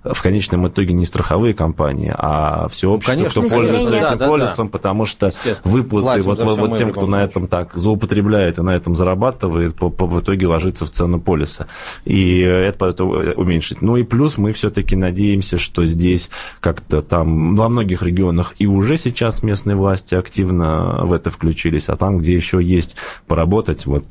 [0.04, 4.68] в конечном итоге не страховые компании, а все общество, Конечно, кто пользуется этим да, полисом,
[4.68, 4.72] да.
[4.72, 5.32] потому что
[5.64, 10.06] выплаты вот, вот тем, кто на этом так злоупотребляет и на этом зарабатывает, по, по,
[10.06, 11.68] в итоге ложится в цену полиса.
[12.06, 13.82] И это, это уменьшить.
[13.82, 18.98] Ну и плюс мы все-таки надеемся, что здесь как-то там во многих регионах и уже
[18.98, 22.96] сейчас местные власти активно в это включились, а там, где еще есть
[23.28, 24.06] поработать, вот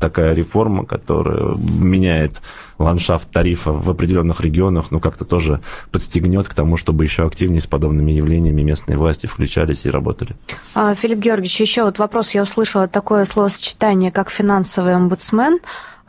[0.00, 2.40] такая реформа, которая меняет
[2.78, 7.66] ландшафт тарифа в определенных регионах, ну, как-то тоже подстегнет к тому, чтобы еще активнее с
[7.66, 10.36] подобными явлениями местные власти включались и работали.
[10.74, 15.58] А, Филипп Георгиевич, еще вот вопрос, я услышала такое словосочетание, как финансовый омбудсмен.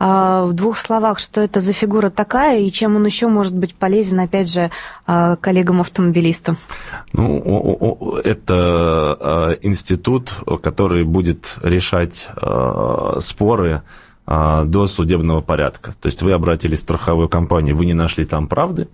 [0.02, 3.74] А, в двух словах, что это за фигура такая и чем он еще может быть
[3.74, 4.70] полезен, опять же,
[5.06, 6.56] а, коллегам-автомобилистам?
[7.12, 10.32] Ну, это институт,
[10.62, 12.28] который будет решать
[13.18, 13.82] споры
[14.26, 15.94] до судебного порядка.
[16.00, 18.88] То есть вы обратились в страховую компанию, вы не нашли там правды,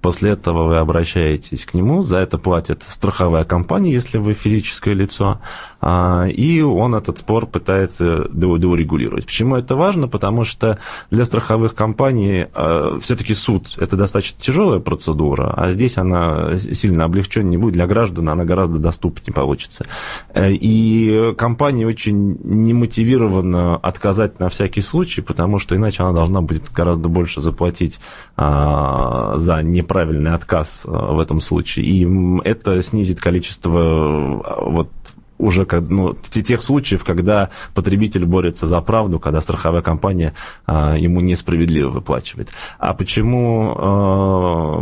[0.00, 5.40] После этого вы обращаетесь к нему, за это платит страховая компания, если вы физическое лицо,
[5.80, 9.26] а, и он этот спор пытается доурегулировать.
[9.26, 10.08] Почему это важно?
[10.08, 10.78] Потому что
[11.10, 17.48] для страховых компаний а, все-таки суд– это достаточно тяжелая процедура, а здесь она сильно облегчена
[17.48, 17.74] не будет.
[17.74, 19.86] Для граждан она гораздо доступнее получится.
[20.34, 26.70] Э, и компания очень немотивирована отказать на всякий случай, потому что иначе она должна будет
[26.72, 28.00] гораздо больше заплатить
[28.36, 31.86] а, за неправильный отказ в этом случае.
[31.86, 32.06] И
[32.44, 34.90] это снизит количество вот
[35.38, 40.34] уже ну, тех случаев, когда потребитель борется за правду, когда страховая компания
[40.66, 42.50] а, ему несправедливо выплачивает.
[42.78, 43.74] А почему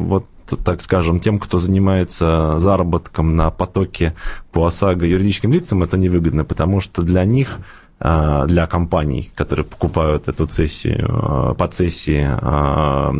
[0.01, 0.27] вот
[0.65, 4.15] так скажем, тем, кто занимается заработком на потоке
[4.51, 7.59] по ОСАГО юридическим лицам, это невыгодно, потому что для них
[8.01, 13.13] для компаний, которые покупают эту цессию, а, по цессии а,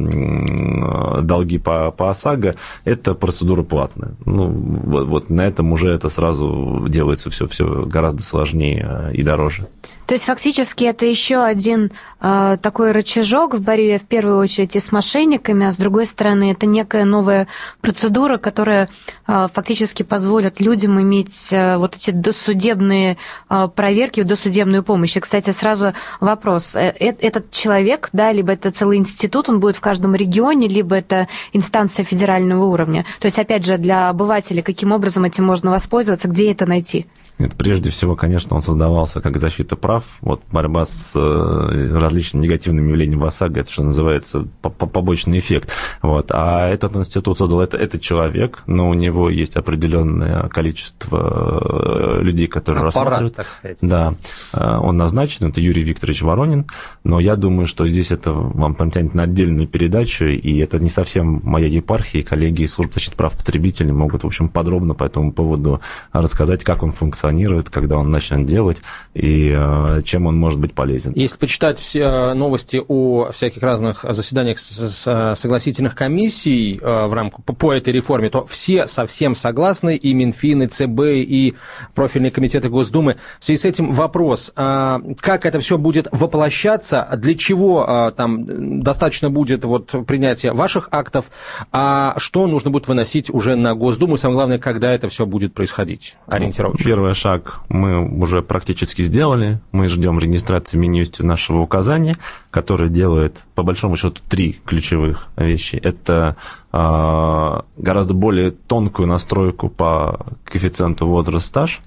[1.21, 4.13] долги по, по ОСАГО, это процедура платная.
[4.25, 9.67] Ну, вот, вот на этом уже это сразу делается все, все гораздо сложнее и дороже.
[10.09, 11.93] То есть фактически это еще один
[12.23, 16.51] э, такой рычажок в борьбе в первую очередь и с мошенниками, а с другой стороны
[16.51, 17.47] это некая новая
[17.83, 18.89] процедура, которая
[19.27, 23.19] э, фактически позволит людям иметь э, вот эти досудебные
[23.51, 25.15] э, проверки, досудебную помощь.
[25.15, 29.77] И, кстати, сразу вопрос: э, э, этот человек, да, либо это целый институт, он будет
[29.77, 33.05] в каждом регионе, либо это инстанция федерального уровня.
[33.21, 37.07] То есть, опять же, для обывателей, каким образом этим можно воспользоваться, где это найти?
[37.39, 40.03] Нет, прежде всего, конечно, он создавался как защита прав.
[40.23, 45.73] Вот борьба с э, различными негативными явлениями в ОСАГО, это что называется побочный эффект.
[46.03, 46.33] Вот.
[46.33, 52.49] А этот институт создал это, это человек, но у него есть определенное количество э, людей,
[52.49, 53.37] которые Аппарат, рассматривают.
[53.37, 53.79] так сказать.
[53.83, 54.15] Да,
[54.53, 56.67] э, он назначен, это Юрий Викторович Воронин,
[57.05, 61.41] но я думаю, что здесь это вам потянет на отдельную передачу, и это не совсем
[61.45, 65.81] моя епархия, коллеги из службы защиты прав потребителей могут, в общем, подробно по этому поводу
[66.13, 68.79] рассказать, как он функционирует функционирует, когда он начнет делать
[69.15, 71.13] и э, чем он может быть полезен.
[71.17, 77.73] Если почитать все э, новости о всяких разных заседаниях согласительных комиссий э, в рамках по
[77.73, 81.55] этой реформе, то все совсем согласны, и Минфин, и ЦБ, и
[81.95, 83.17] профильные комитеты Госдумы.
[83.41, 89.65] В связи с этим вопрос, как это все будет воплощаться, для чего там достаточно будет
[89.65, 91.27] вот принятия ваших актов,
[91.73, 95.55] а что нужно будет выносить уже на Госдуму, и самое главное, когда это все будет
[95.55, 96.85] происходить ориентировочно?
[96.85, 99.61] Первое шаг мы уже практически сделали.
[99.73, 102.17] Мы ждем регистрации Минюсти нашего указания,
[102.51, 105.77] которое делает, по большому счету, три ключевых вещи.
[105.77, 106.37] Это
[106.73, 111.81] э, гораздо более тонкую настройку по коэффициенту возраст-стаж.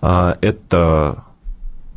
[0.00, 1.24] Э, это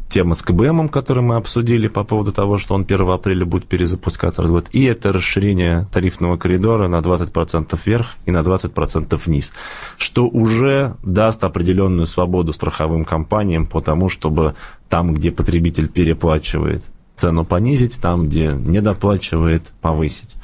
[0.10, 4.42] тема с КБМом, которую мы обсудили по поводу того, что он 1 апреля будет перезапускаться
[4.42, 9.52] раз в год, и это расширение тарифного коридора на 20% вверх и на 20% вниз,
[9.98, 14.56] что уже даст определенную свободу страховым компаниям по тому, чтобы
[14.90, 16.84] там, где потребитель переплачивает,
[17.16, 20.36] цену понизить, там, где недоплачивает, повысить.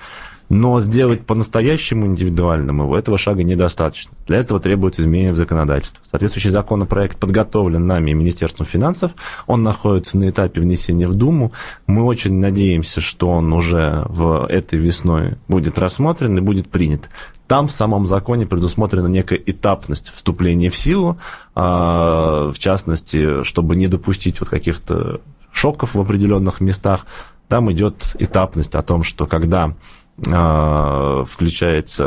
[0.52, 4.12] Но сделать по-настоящему индивидуальному этого шага недостаточно.
[4.28, 6.04] Для этого требуется изменение в законодательство.
[6.12, 9.14] Соответствующий законопроект подготовлен нами и Министерством финансов.
[9.48, 11.54] Он находится на этапе внесения в Думу.
[11.88, 17.10] Мы очень надеемся, что он уже в этой весной будет рассмотрен и будет принят.
[17.48, 21.18] Там в самом законе предусмотрена некая этапность вступления в силу,
[21.56, 25.22] а, в частности, чтобы не допустить вот каких-то
[25.54, 27.06] шоков в определенных местах.
[27.48, 29.76] Там идет этапность о том, что когда
[30.22, 32.06] включается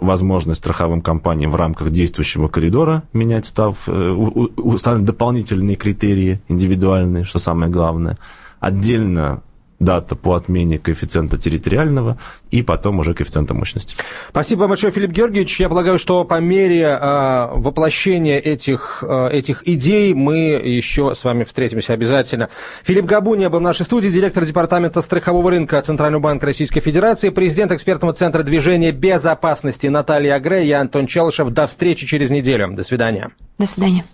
[0.00, 7.38] возможность страховым компаниям в рамках действующего коридора менять став, э, установить дополнительные критерии индивидуальные, что
[7.38, 8.18] самое главное.
[8.58, 9.42] Отдельно
[9.78, 12.18] дата по отмене коэффициента территориального
[12.50, 13.96] и потом уже коэффициента мощности.
[14.30, 15.60] Спасибо большое, Филипп Георгиевич.
[15.60, 21.44] Я полагаю, что по мере э, воплощения этих, э, этих идей мы еще с вами
[21.44, 22.48] встретимся обязательно.
[22.84, 27.72] Филипп Габуния был в нашей студии, директор департамента страхового рынка Центрального банка Российской Федерации, президент
[27.72, 30.66] экспертного центра движения безопасности Наталья Агре.
[30.66, 31.50] Я Антон Челышев.
[31.50, 32.72] До встречи через неделю.
[32.72, 33.30] До свидания.
[33.58, 34.04] До свидания.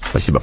[0.00, 0.42] Спасибо.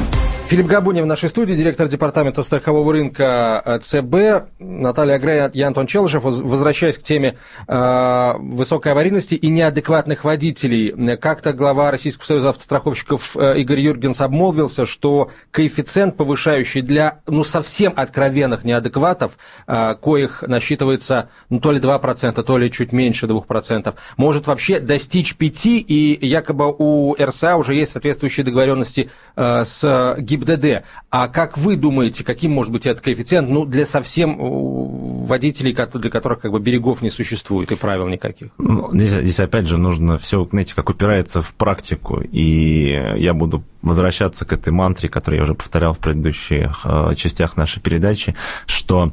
[0.51, 4.51] Филипп Габунин в нашей студии, директор департамента страхового рынка э, ЦБ.
[4.59, 6.23] Наталья Грей и Антон Челышев.
[6.23, 7.37] Возвращаясь к теме
[7.69, 11.15] э, высокой аварийности и неадекватных водителей.
[11.15, 17.93] Как-то глава Российского союза автостраховщиков э, Игорь Юргенс обмолвился, что коэффициент, повышающий для ну, совсем
[17.95, 19.37] откровенных неадекватов,
[19.67, 25.33] э, коих насчитывается ну, то ли 2%, то ли чуть меньше 2%, может вообще достичь
[25.33, 30.83] 5%, и якобы у РСА уже есть соответствующие договоренности э, с ГИБ ГИБДД.
[31.09, 36.09] А как вы думаете, каким может быть этот коэффициент ну, для совсем э, водителей, для
[36.09, 38.49] которых как бы берегов не существует и правил никаких?
[38.57, 42.21] Ну, здесь, здесь опять же нужно все, знаете, как упирается в практику.
[42.21, 47.57] И я буду возвращаться к этой мантре, которую я уже повторял в предыдущих э, частях
[47.57, 49.11] нашей передачи, что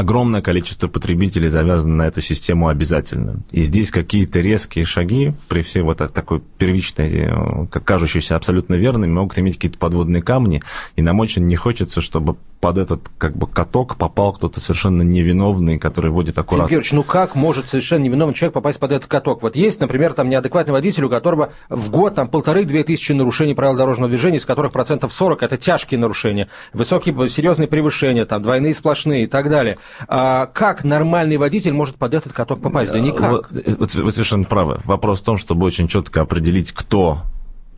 [0.00, 3.40] огромное количество потребителей завязано на эту систему обязательно.
[3.50, 9.12] И здесь какие-то резкие шаги, при всей вот такой первичной, э, как кажущейся абсолютно верными,
[9.12, 10.62] могут иметь какие-то подводные камни,
[10.96, 15.78] и нам очень не хочется, чтобы под этот как бы каток попал кто-то совершенно невиновный,
[15.78, 16.68] который водит аккуратно.
[16.68, 19.42] Сергей Георгиевич, ну как может совершенно невиновный человек попасть под этот каток?
[19.42, 23.76] Вот есть, например, там неадекватный водитель, у которого в год там полторы-две тысячи нарушений правил
[23.76, 29.24] дорожного движения, из которых процентов 40 это тяжкие нарушения, высокие, серьезные превышения, там двойные сплошные
[29.24, 29.78] и так далее.
[30.08, 32.92] А как нормальный водитель может под этот каток попасть?
[32.92, 33.50] Да никак.
[33.50, 34.80] Вы, вы совершенно правы.
[34.84, 37.22] Вопрос в том, чтобы очень четко определить, кто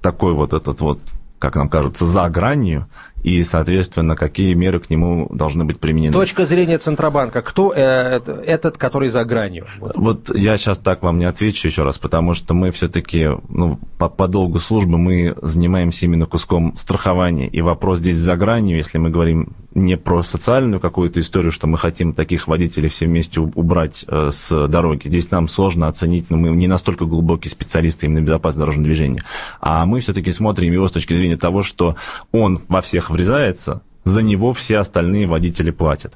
[0.01, 1.01] такой вот этот вот
[1.43, 2.87] как нам кажется, за гранью,
[3.23, 6.13] и, соответственно, какие меры к нему должны быть применены.
[6.13, 7.43] Точка зрения Центробанка.
[7.43, 9.67] Кто э, этот, который за гранью?
[9.79, 9.97] Вот.
[9.97, 14.09] вот я сейчас так вам не отвечу еще раз, потому что мы все-таки ну, по,
[14.09, 17.49] по долгу службы мы занимаемся именно куском страхования.
[17.49, 21.79] И вопрос здесь за гранью, если мы говорим не про социальную какую-то историю, что мы
[21.79, 25.09] хотим таких водителей все вместе убрать э, с дороги.
[25.09, 29.23] Здесь нам сложно оценить, но мы не настолько глубокие специалисты именно безопасности дорожного движения.
[29.61, 31.97] А мы все-таки смотрим его с точки зрения того, что
[32.33, 36.15] он во всех врезается, за него все остальные водители платят.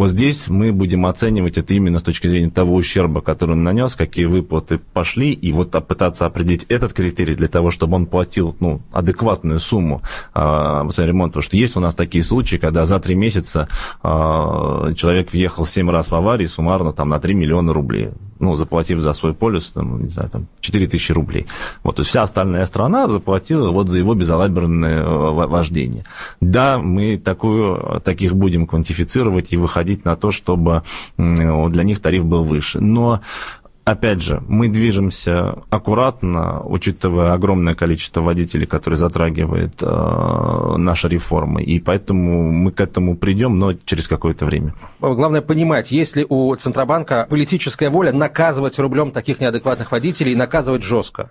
[0.00, 3.94] Вот здесь мы будем оценивать это именно с точки зрения того ущерба, который он нанес,
[3.94, 8.80] какие выплаты пошли, и вот пытаться определить этот критерий для того, чтобы он платил ну,
[8.92, 10.00] адекватную сумму
[10.34, 11.32] э, ремонта.
[11.32, 13.68] Потому что есть у нас такие случаи, когда за три месяца
[14.02, 14.08] э,
[14.96, 18.08] человек въехал семь раз в аварии суммарно там, на 3 миллиона рублей
[18.40, 21.46] ну, заплатив за свой полюс, там, не знаю, там, 4 тысячи рублей.
[21.84, 26.04] Вот, то есть вся остальная страна заплатила вот за его безалаберное э, вождение.
[26.40, 30.82] Да, мы такую, таких будем квантифицировать и выходить на то, чтобы
[31.16, 32.80] для них тариф был выше.
[32.80, 33.20] Но
[33.84, 41.78] опять же, мы движемся аккуратно, учитывая огромное количество водителей, которые затрагивает э, наша реформа, и
[41.78, 44.74] поэтому мы к этому придем, но через какое-то время.
[45.00, 50.82] Главное понимать, есть ли у Центробанка политическая воля наказывать рублем таких неадекватных водителей и наказывать
[50.82, 51.30] жестко?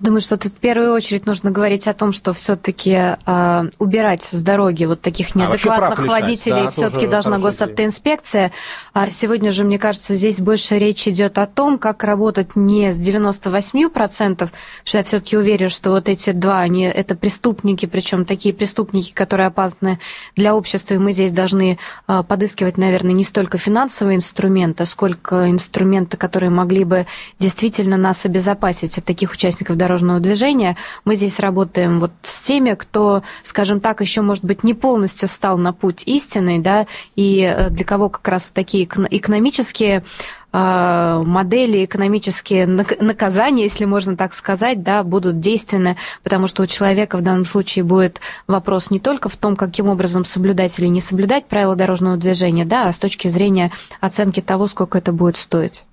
[0.00, 4.42] Думаю, что тут в первую очередь нужно говорить о том, что все-таки э, убирать с
[4.42, 8.52] дороги вот таких а неадекватных а водителей да, все-таки должна госавтоинспекция.
[8.92, 12.98] А сегодня же, мне кажется, здесь больше речь идет о том, как работать не с
[12.98, 14.48] 98%,
[14.84, 19.48] что я все-таки уверен, что вот эти два, они это преступники, причем такие преступники, которые
[19.48, 19.98] опасны
[20.36, 26.16] для общества, и мы здесь должны э, подыскивать, наверное, не столько финансовые инструменты, сколько инструменты,
[26.16, 27.06] которые могли бы
[27.40, 30.76] действительно нас обезопасить от таких участников дороги дорожного движения.
[31.06, 35.56] Мы здесь работаем вот с теми, кто, скажем так, еще, может быть, не полностью стал
[35.56, 36.86] на путь истины, да,
[37.16, 40.04] и э, для кого как раз такие экономические
[40.52, 47.16] э, модели, экономические наказания, если можно так сказать, да, будут действенны, потому что у человека
[47.16, 51.46] в данном случае будет вопрос не только в том, каким образом соблюдать или не соблюдать
[51.46, 53.70] правила дорожного движения, да, а с точки зрения
[54.02, 55.84] оценки того, сколько это будет стоить.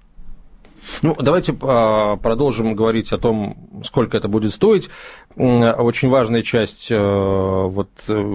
[1.01, 4.89] Ну, давайте а, продолжим говорить о том, сколько это будет стоить.
[5.35, 7.89] Очень важная часть э, вот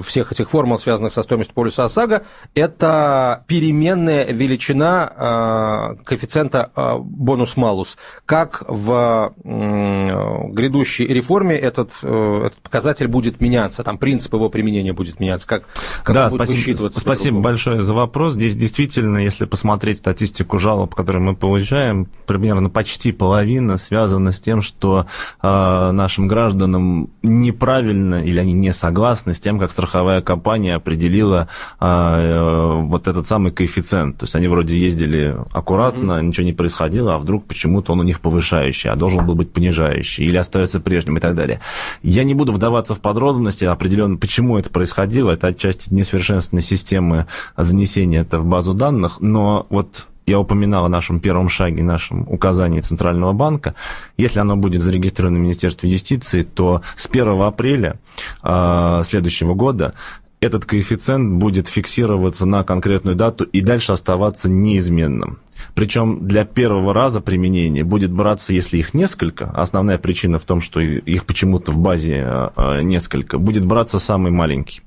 [0.05, 2.25] всех этих формул, связанных со стоимостью полюса ОСАГО,
[2.55, 7.97] это переменная величина а, коэффициента бонус-малус.
[8.27, 15.21] Как в грядущей реформе этот, э, этот показатель будет меняться, там принцип его применения будет
[15.21, 15.65] меняться, как,
[16.03, 18.35] как да, будет спасибо, спасибо большое за вопрос.
[18.35, 24.63] Здесь действительно, если посмотреть статистику жалоб, которые мы получаем, примерно почти половина связана с тем,
[24.63, 25.07] что
[25.43, 26.90] э, нашим гражданам
[27.23, 31.49] неправильно или они не согласны с тем, как страховая компания определила
[31.81, 34.19] э, вот этот самый коэффициент.
[34.19, 36.23] То есть они вроде ездили аккуратно, mm-hmm.
[36.23, 40.25] ничего не происходило, а вдруг почему-то он у них повышающий, а должен был быть понижающий
[40.25, 41.61] или остается прежним и так далее.
[42.03, 45.31] Я не буду вдаваться в подробности определенно, почему это происходило.
[45.31, 47.27] Это отчасти несовершенственной системы
[47.57, 52.81] занесения это в базу данных, но вот я упоминал о нашем первом шаге, нашем указании
[52.81, 53.75] Центрального банка.
[54.17, 57.99] Если оно будет зарегистрировано в Министерстве юстиции, то с 1 апреля
[58.43, 59.95] э, следующего года
[60.41, 65.39] этот коэффициент будет фиксироваться на конкретную дату и дальше оставаться неизменным.
[65.75, 70.81] Причем для первого раза применения будет браться, если их несколько, основная причина в том, что
[70.81, 74.81] их почему-то в базе а, а, несколько, будет браться самый маленький.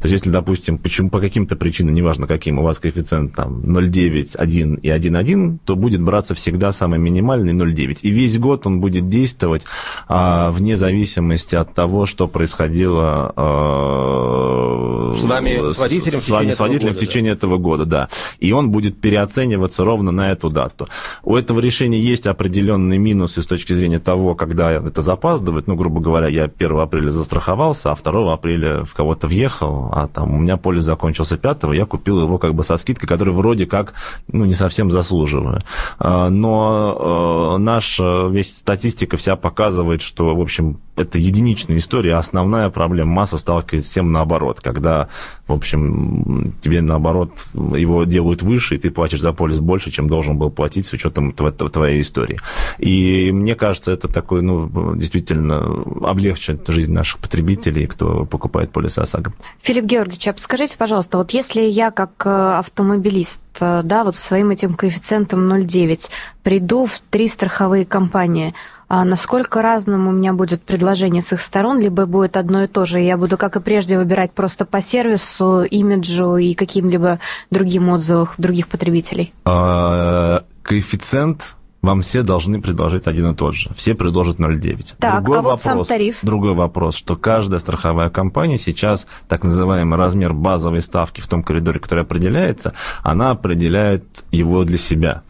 [0.00, 4.36] То есть, если, допустим, почему, по каким-то причинам, неважно каким, у вас коэффициент там 0,9,
[4.36, 7.98] 1 и 1,1, то будет браться всегда самый минимальный 0,9.
[8.02, 9.64] И весь год он будет действовать
[10.08, 16.50] а, вне зависимости от того, что происходило а, с вами, с водителем, с, с вами,
[16.52, 17.36] с водителем года, в течение да.
[17.36, 18.08] этого года, да.
[18.38, 20.88] И он будет переоцениваться ровно на эту дату.
[21.22, 25.66] У этого решения есть определенные минусы с точки зрения того, когда это запаздывает.
[25.66, 30.34] Ну, грубо говоря, я 1 апреля застраховался, а 2 апреля в кого-то въехал, а там
[30.34, 33.94] у меня полис закончился 5 я купил его как бы со скидкой, которую вроде как,
[34.28, 35.60] ну, не совсем заслуживаю.
[35.98, 42.18] А, но э, наша весь статистика вся показывает, что, в общем, это единичная история, а
[42.18, 45.08] основная проблема масса сталкивается с тем наоборот, когда,
[45.46, 50.38] в общем, тебе наоборот его делают выше, и ты платишь за полис больше, чем должен
[50.38, 52.38] был платить с учетом твоей истории.
[52.78, 59.32] И мне кажется, это такой, ну, действительно облегчит жизнь наших потребителей, кто покупает полис ОСАГО.
[59.62, 64.50] Филипп Георгиевич, а подскажите, пожалуйста, вот если я как э, автомобилист, э, да, вот своим
[64.50, 66.10] этим коэффициентом 0,9
[66.42, 68.54] приду в три страховые компании,
[68.90, 72.98] насколько разным у меня будет предложение с их сторон, либо будет одно и то же,
[73.00, 77.20] я буду, как и прежде, выбирать просто по сервису, имиджу и каким-либо
[77.50, 79.32] другим отзывам других потребителей?
[79.44, 83.70] А, коэффициент вам все должны предложить один и тот же.
[83.74, 84.96] Все предложат 0,9.
[84.98, 86.18] Так, другой а вопрос, вот сам тариф?
[86.22, 91.80] Другой вопрос, что каждая страховая компания сейчас, так называемый размер базовой ставки в том коридоре,
[91.80, 95.22] который определяется, она определяет его для себя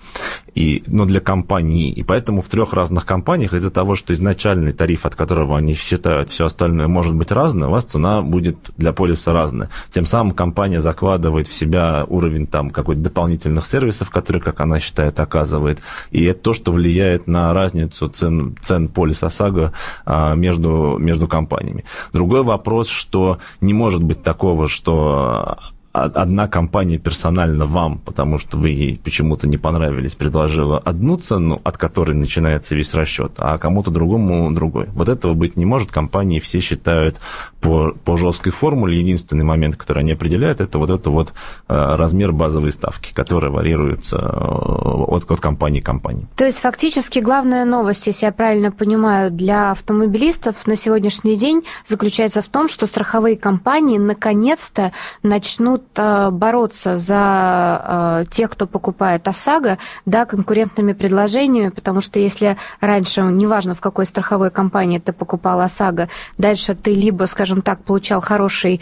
[0.54, 1.90] и, но для компании.
[1.92, 6.30] И поэтому в трех разных компаниях из-за того, что изначальный тариф, от которого они считают
[6.30, 9.70] все остальное может быть разное, у вас цена будет для полиса разная.
[9.92, 15.20] Тем самым компания закладывает в себя уровень там какой-то дополнительных сервисов, которые, как она считает,
[15.20, 15.80] оказывает.
[16.10, 19.72] И это то, что влияет на разницу цен, цен полиса ОСАГО
[20.04, 21.84] а, между, между компаниями.
[22.12, 25.58] Другой вопрос, что не может быть такого, что
[25.92, 31.78] одна компания персонально вам, потому что вы ей почему-то не понравились, предложила одну цену, от
[31.78, 34.86] которой начинается весь расчет, а кому-то другому другой.
[34.92, 35.90] Вот этого быть не может.
[35.90, 37.20] Компании все считают
[37.60, 38.98] по, по жесткой формуле.
[38.98, 41.32] Единственный момент, который они определяют, это вот это вот
[41.68, 46.26] э, размер базовой ставки, которая варьируется э, от, от компании к компании.
[46.36, 52.42] То есть фактически главная новость, если я правильно понимаю, для автомобилистов на сегодняшний день заключается
[52.42, 59.28] в том, что страховые компании наконец-то начнут будут э, бороться за э, тех, кто покупает
[59.28, 65.60] ОСАГО, да, конкурентными предложениями, потому что если раньше, неважно в какой страховой компании ты покупал
[65.60, 66.08] ОСАГО,
[66.38, 68.80] дальше ты либо, скажем так, получал хороший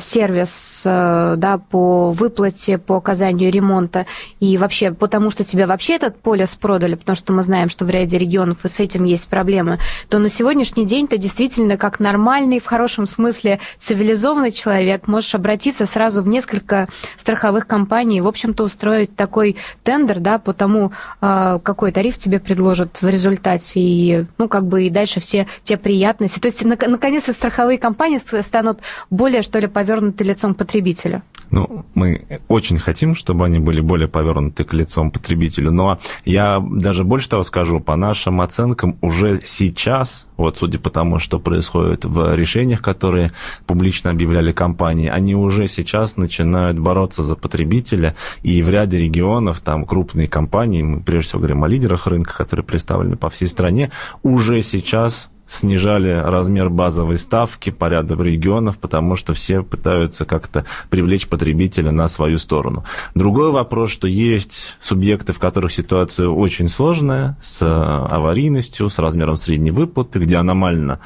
[0.00, 4.06] сервис э, да, по выплате, по оказанию ремонта
[4.38, 7.90] и вообще потому, что тебе вообще этот полис продали, потому что мы знаем, что в
[7.90, 12.60] ряде регионов и с этим есть проблемы, то на сегодняшний день ты действительно как нормальный,
[12.60, 18.64] в хорошем смысле цивилизованный человек можешь обратиться сразу в несколько страховых компаний и, в общем-то,
[18.64, 24.48] устроить такой тендер да, по тому, а, какой тариф тебе предложат в результате, и, ну,
[24.48, 26.38] как бы и дальше все те приятности.
[26.38, 31.22] То есть, наконец-то страховые компании станут более, что ли, повернуты лицом потребителя?
[31.50, 37.04] Ну, мы очень хотим, чтобы они были более повернуты к лицом потребителю, но я даже
[37.04, 42.34] больше того скажу, по нашим оценкам уже сейчас, вот судя по тому, что происходит в
[42.34, 43.32] решениях, которые
[43.66, 49.84] публично объявляли компании, они уже сейчас начинают бороться за потребителя, и в ряде регионов, там
[49.84, 53.90] крупные компании, мы прежде всего говорим о лидерах рынка, которые представлены по всей стране,
[54.22, 61.28] уже сейчас снижали размер базовой ставки по ряду регионов, потому что все пытаются как-то привлечь
[61.28, 62.84] потребителя на свою сторону.
[63.14, 69.70] Другой вопрос, что есть субъекты, в которых ситуация очень сложная, с аварийностью, с размером средней
[69.70, 71.00] выплаты, где аномально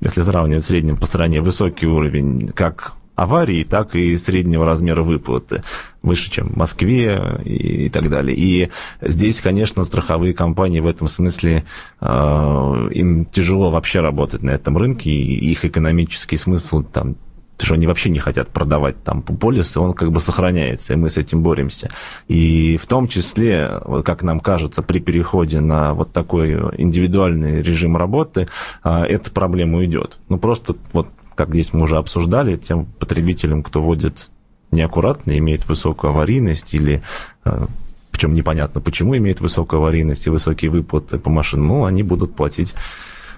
[0.00, 5.62] если сравнивать в среднем по стране, высокий уровень как аварии, так и среднего размера выплаты,
[6.02, 8.36] выше, чем в Москве и, так далее.
[8.36, 8.70] И
[9.00, 11.64] здесь, конечно, страховые компании в этом смысле,
[12.00, 17.16] э, им тяжело вообще работать на этом рынке, и их экономический смысл там
[17.58, 21.16] что они вообще не хотят продавать там полисы, он как бы сохраняется, и мы с
[21.16, 21.90] этим боремся.
[22.26, 28.48] И в том числе, как нам кажется, при переходе на вот такой индивидуальный режим работы,
[28.82, 30.18] а, эта проблема уйдет.
[30.28, 34.30] Ну, просто вот как здесь мы уже обсуждали, тем потребителям, кто водит
[34.70, 37.02] неаккуратно, имеет высокую аварийность или
[37.44, 37.66] э,
[38.10, 42.74] причем непонятно, почему имеет высокую аварийность и высокие выплаты по машинам, ну, они будут платить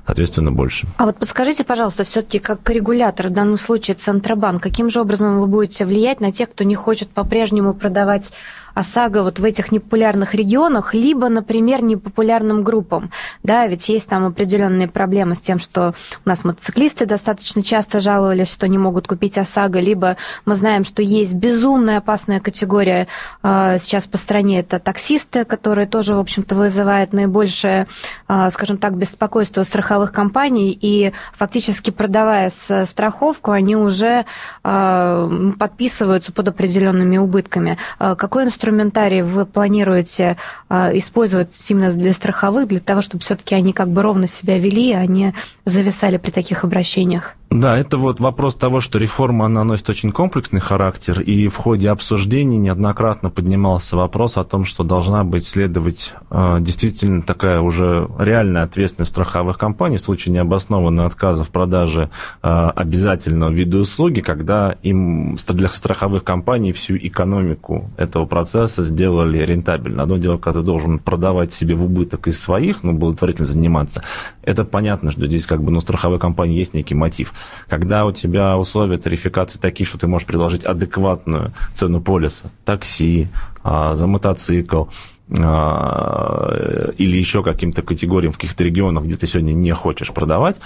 [0.07, 0.87] соответственно, больше.
[0.99, 5.47] А вот подскажите, пожалуйста, все-таки как регулятор, в данном случае Центробанк, каким же образом вы
[5.47, 8.31] будете влиять на тех, кто не хочет по-прежнему продавать
[8.75, 13.11] ОСАГО вот в этих непопулярных регионах, либо, например, непопулярным группам.
[13.43, 15.95] Да, ведь есть там определенные проблемы с тем, что
[16.25, 21.03] у нас мотоциклисты достаточно часто жаловались, что не могут купить ОСАГО, либо мы знаем, что
[21.03, 23.07] есть безумная опасная категория
[23.43, 27.87] э, сейчас по стране, это таксисты, которые тоже, в общем-то, вызывают наибольшее,
[28.29, 34.25] э, скажем так, беспокойство страховых компаний, и фактически продавая страховку, они уже
[34.65, 37.79] э, подписываются под определенными убытками.
[37.99, 40.39] Какой инструмент инструментарий вы планируете
[40.71, 44.93] а, использовать именно для страховых, для того, чтобы все-таки они как бы ровно себя вели,
[44.95, 45.35] а не
[45.67, 47.35] зависали при таких обращениях?
[47.55, 51.89] Да, это вот вопрос того, что реформа, она носит очень комплексный характер, и в ходе
[51.89, 58.65] обсуждений неоднократно поднимался вопрос о том, что должна быть следовать э, действительно такая уже реальная
[58.65, 62.11] ответственность страховых компаний в случае необоснованного отказа в продаже
[62.43, 70.03] э, обязательного вида услуги, когда им для страховых компаний всю экономику этого процесса сделали рентабельно.
[70.03, 74.03] Одно дело, когда ты должен продавать себе в убыток из своих, ну, благотворительно заниматься,
[74.43, 77.33] это понятно, что здесь как бы, ну, страховой компании есть некий мотив
[77.69, 83.29] когда у тебя условия тарификации такие, что ты можешь предложить адекватную цену полиса, такси,
[83.63, 84.85] а, за мотоцикл,
[85.41, 90.57] а, или еще каким-то категориям в каких-то регионах, где ты сегодня не хочешь продавать,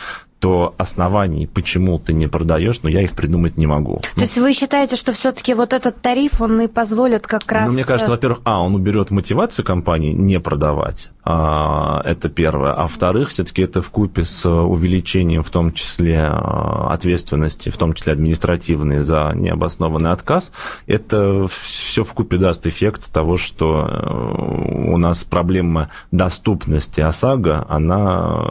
[0.41, 3.97] то оснований, почему ты не продаешь, но ну, я их придумать не могу.
[3.97, 7.69] То ну, есть вы считаете, что все-таки вот этот тариф, он и позволит как раз...
[7.69, 12.73] Ну, мне кажется, во-первых, а, он уберет мотивацию компании не продавать, а, это первое.
[12.73, 17.95] А во-вторых, все-таки это в купе с увеличением, в том числе а, ответственности, в том
[17.95, 20.53] числе административной за необоснованный отказ,
[20.87, 28.45] это все в купе даст эффект того, что э, у нас проблема доступности ОСАГО, она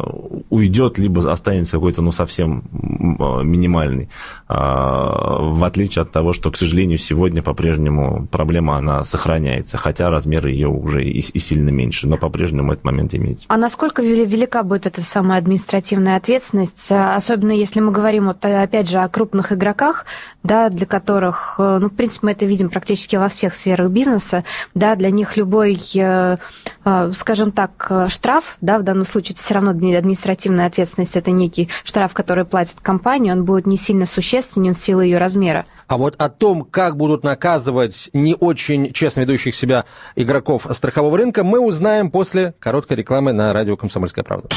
[0.49, 4.09] уйдет, либо останется какой-то, ну, совсем минимальный,
[4.47, 10.51] а, в отличие от того, что, к сожалению, сегодня по-прежнему проблема, она сохраняется, хотя размеры
[10.51, 13.45] ее уже и, и сильно меньше, но по-прежнему этот момент имеется.
[13.47, 18.99] А насколько велика будет эта самая административная ответственность, особенно если мы говорим, вот, опять же,
[18.99, 20.05] о крупных игроках,
[20.43, 24.43] да, для которых, э, ну, в принципе, мы это видим практически во всех сферах бизнеса,
[24.73, 26.37] да, для них любой, э,
[26.85, 31.66] э, скажем так, штраф, да, в данном случае это все равно административная ответственность, это некий
[31.83, 35.65] штраф, который платит компания, он будет не сильно существенен в силу ее размера.
[35.87, 41.43] А вот о том, как будут наказывать не очень честно ведущих себя игроков страхового рынка,
[41.43, 44.49] мы узнаем после короткой рекламы на радио «Комсомольская правда».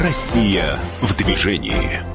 [0.00, 2.13] Россия в движении.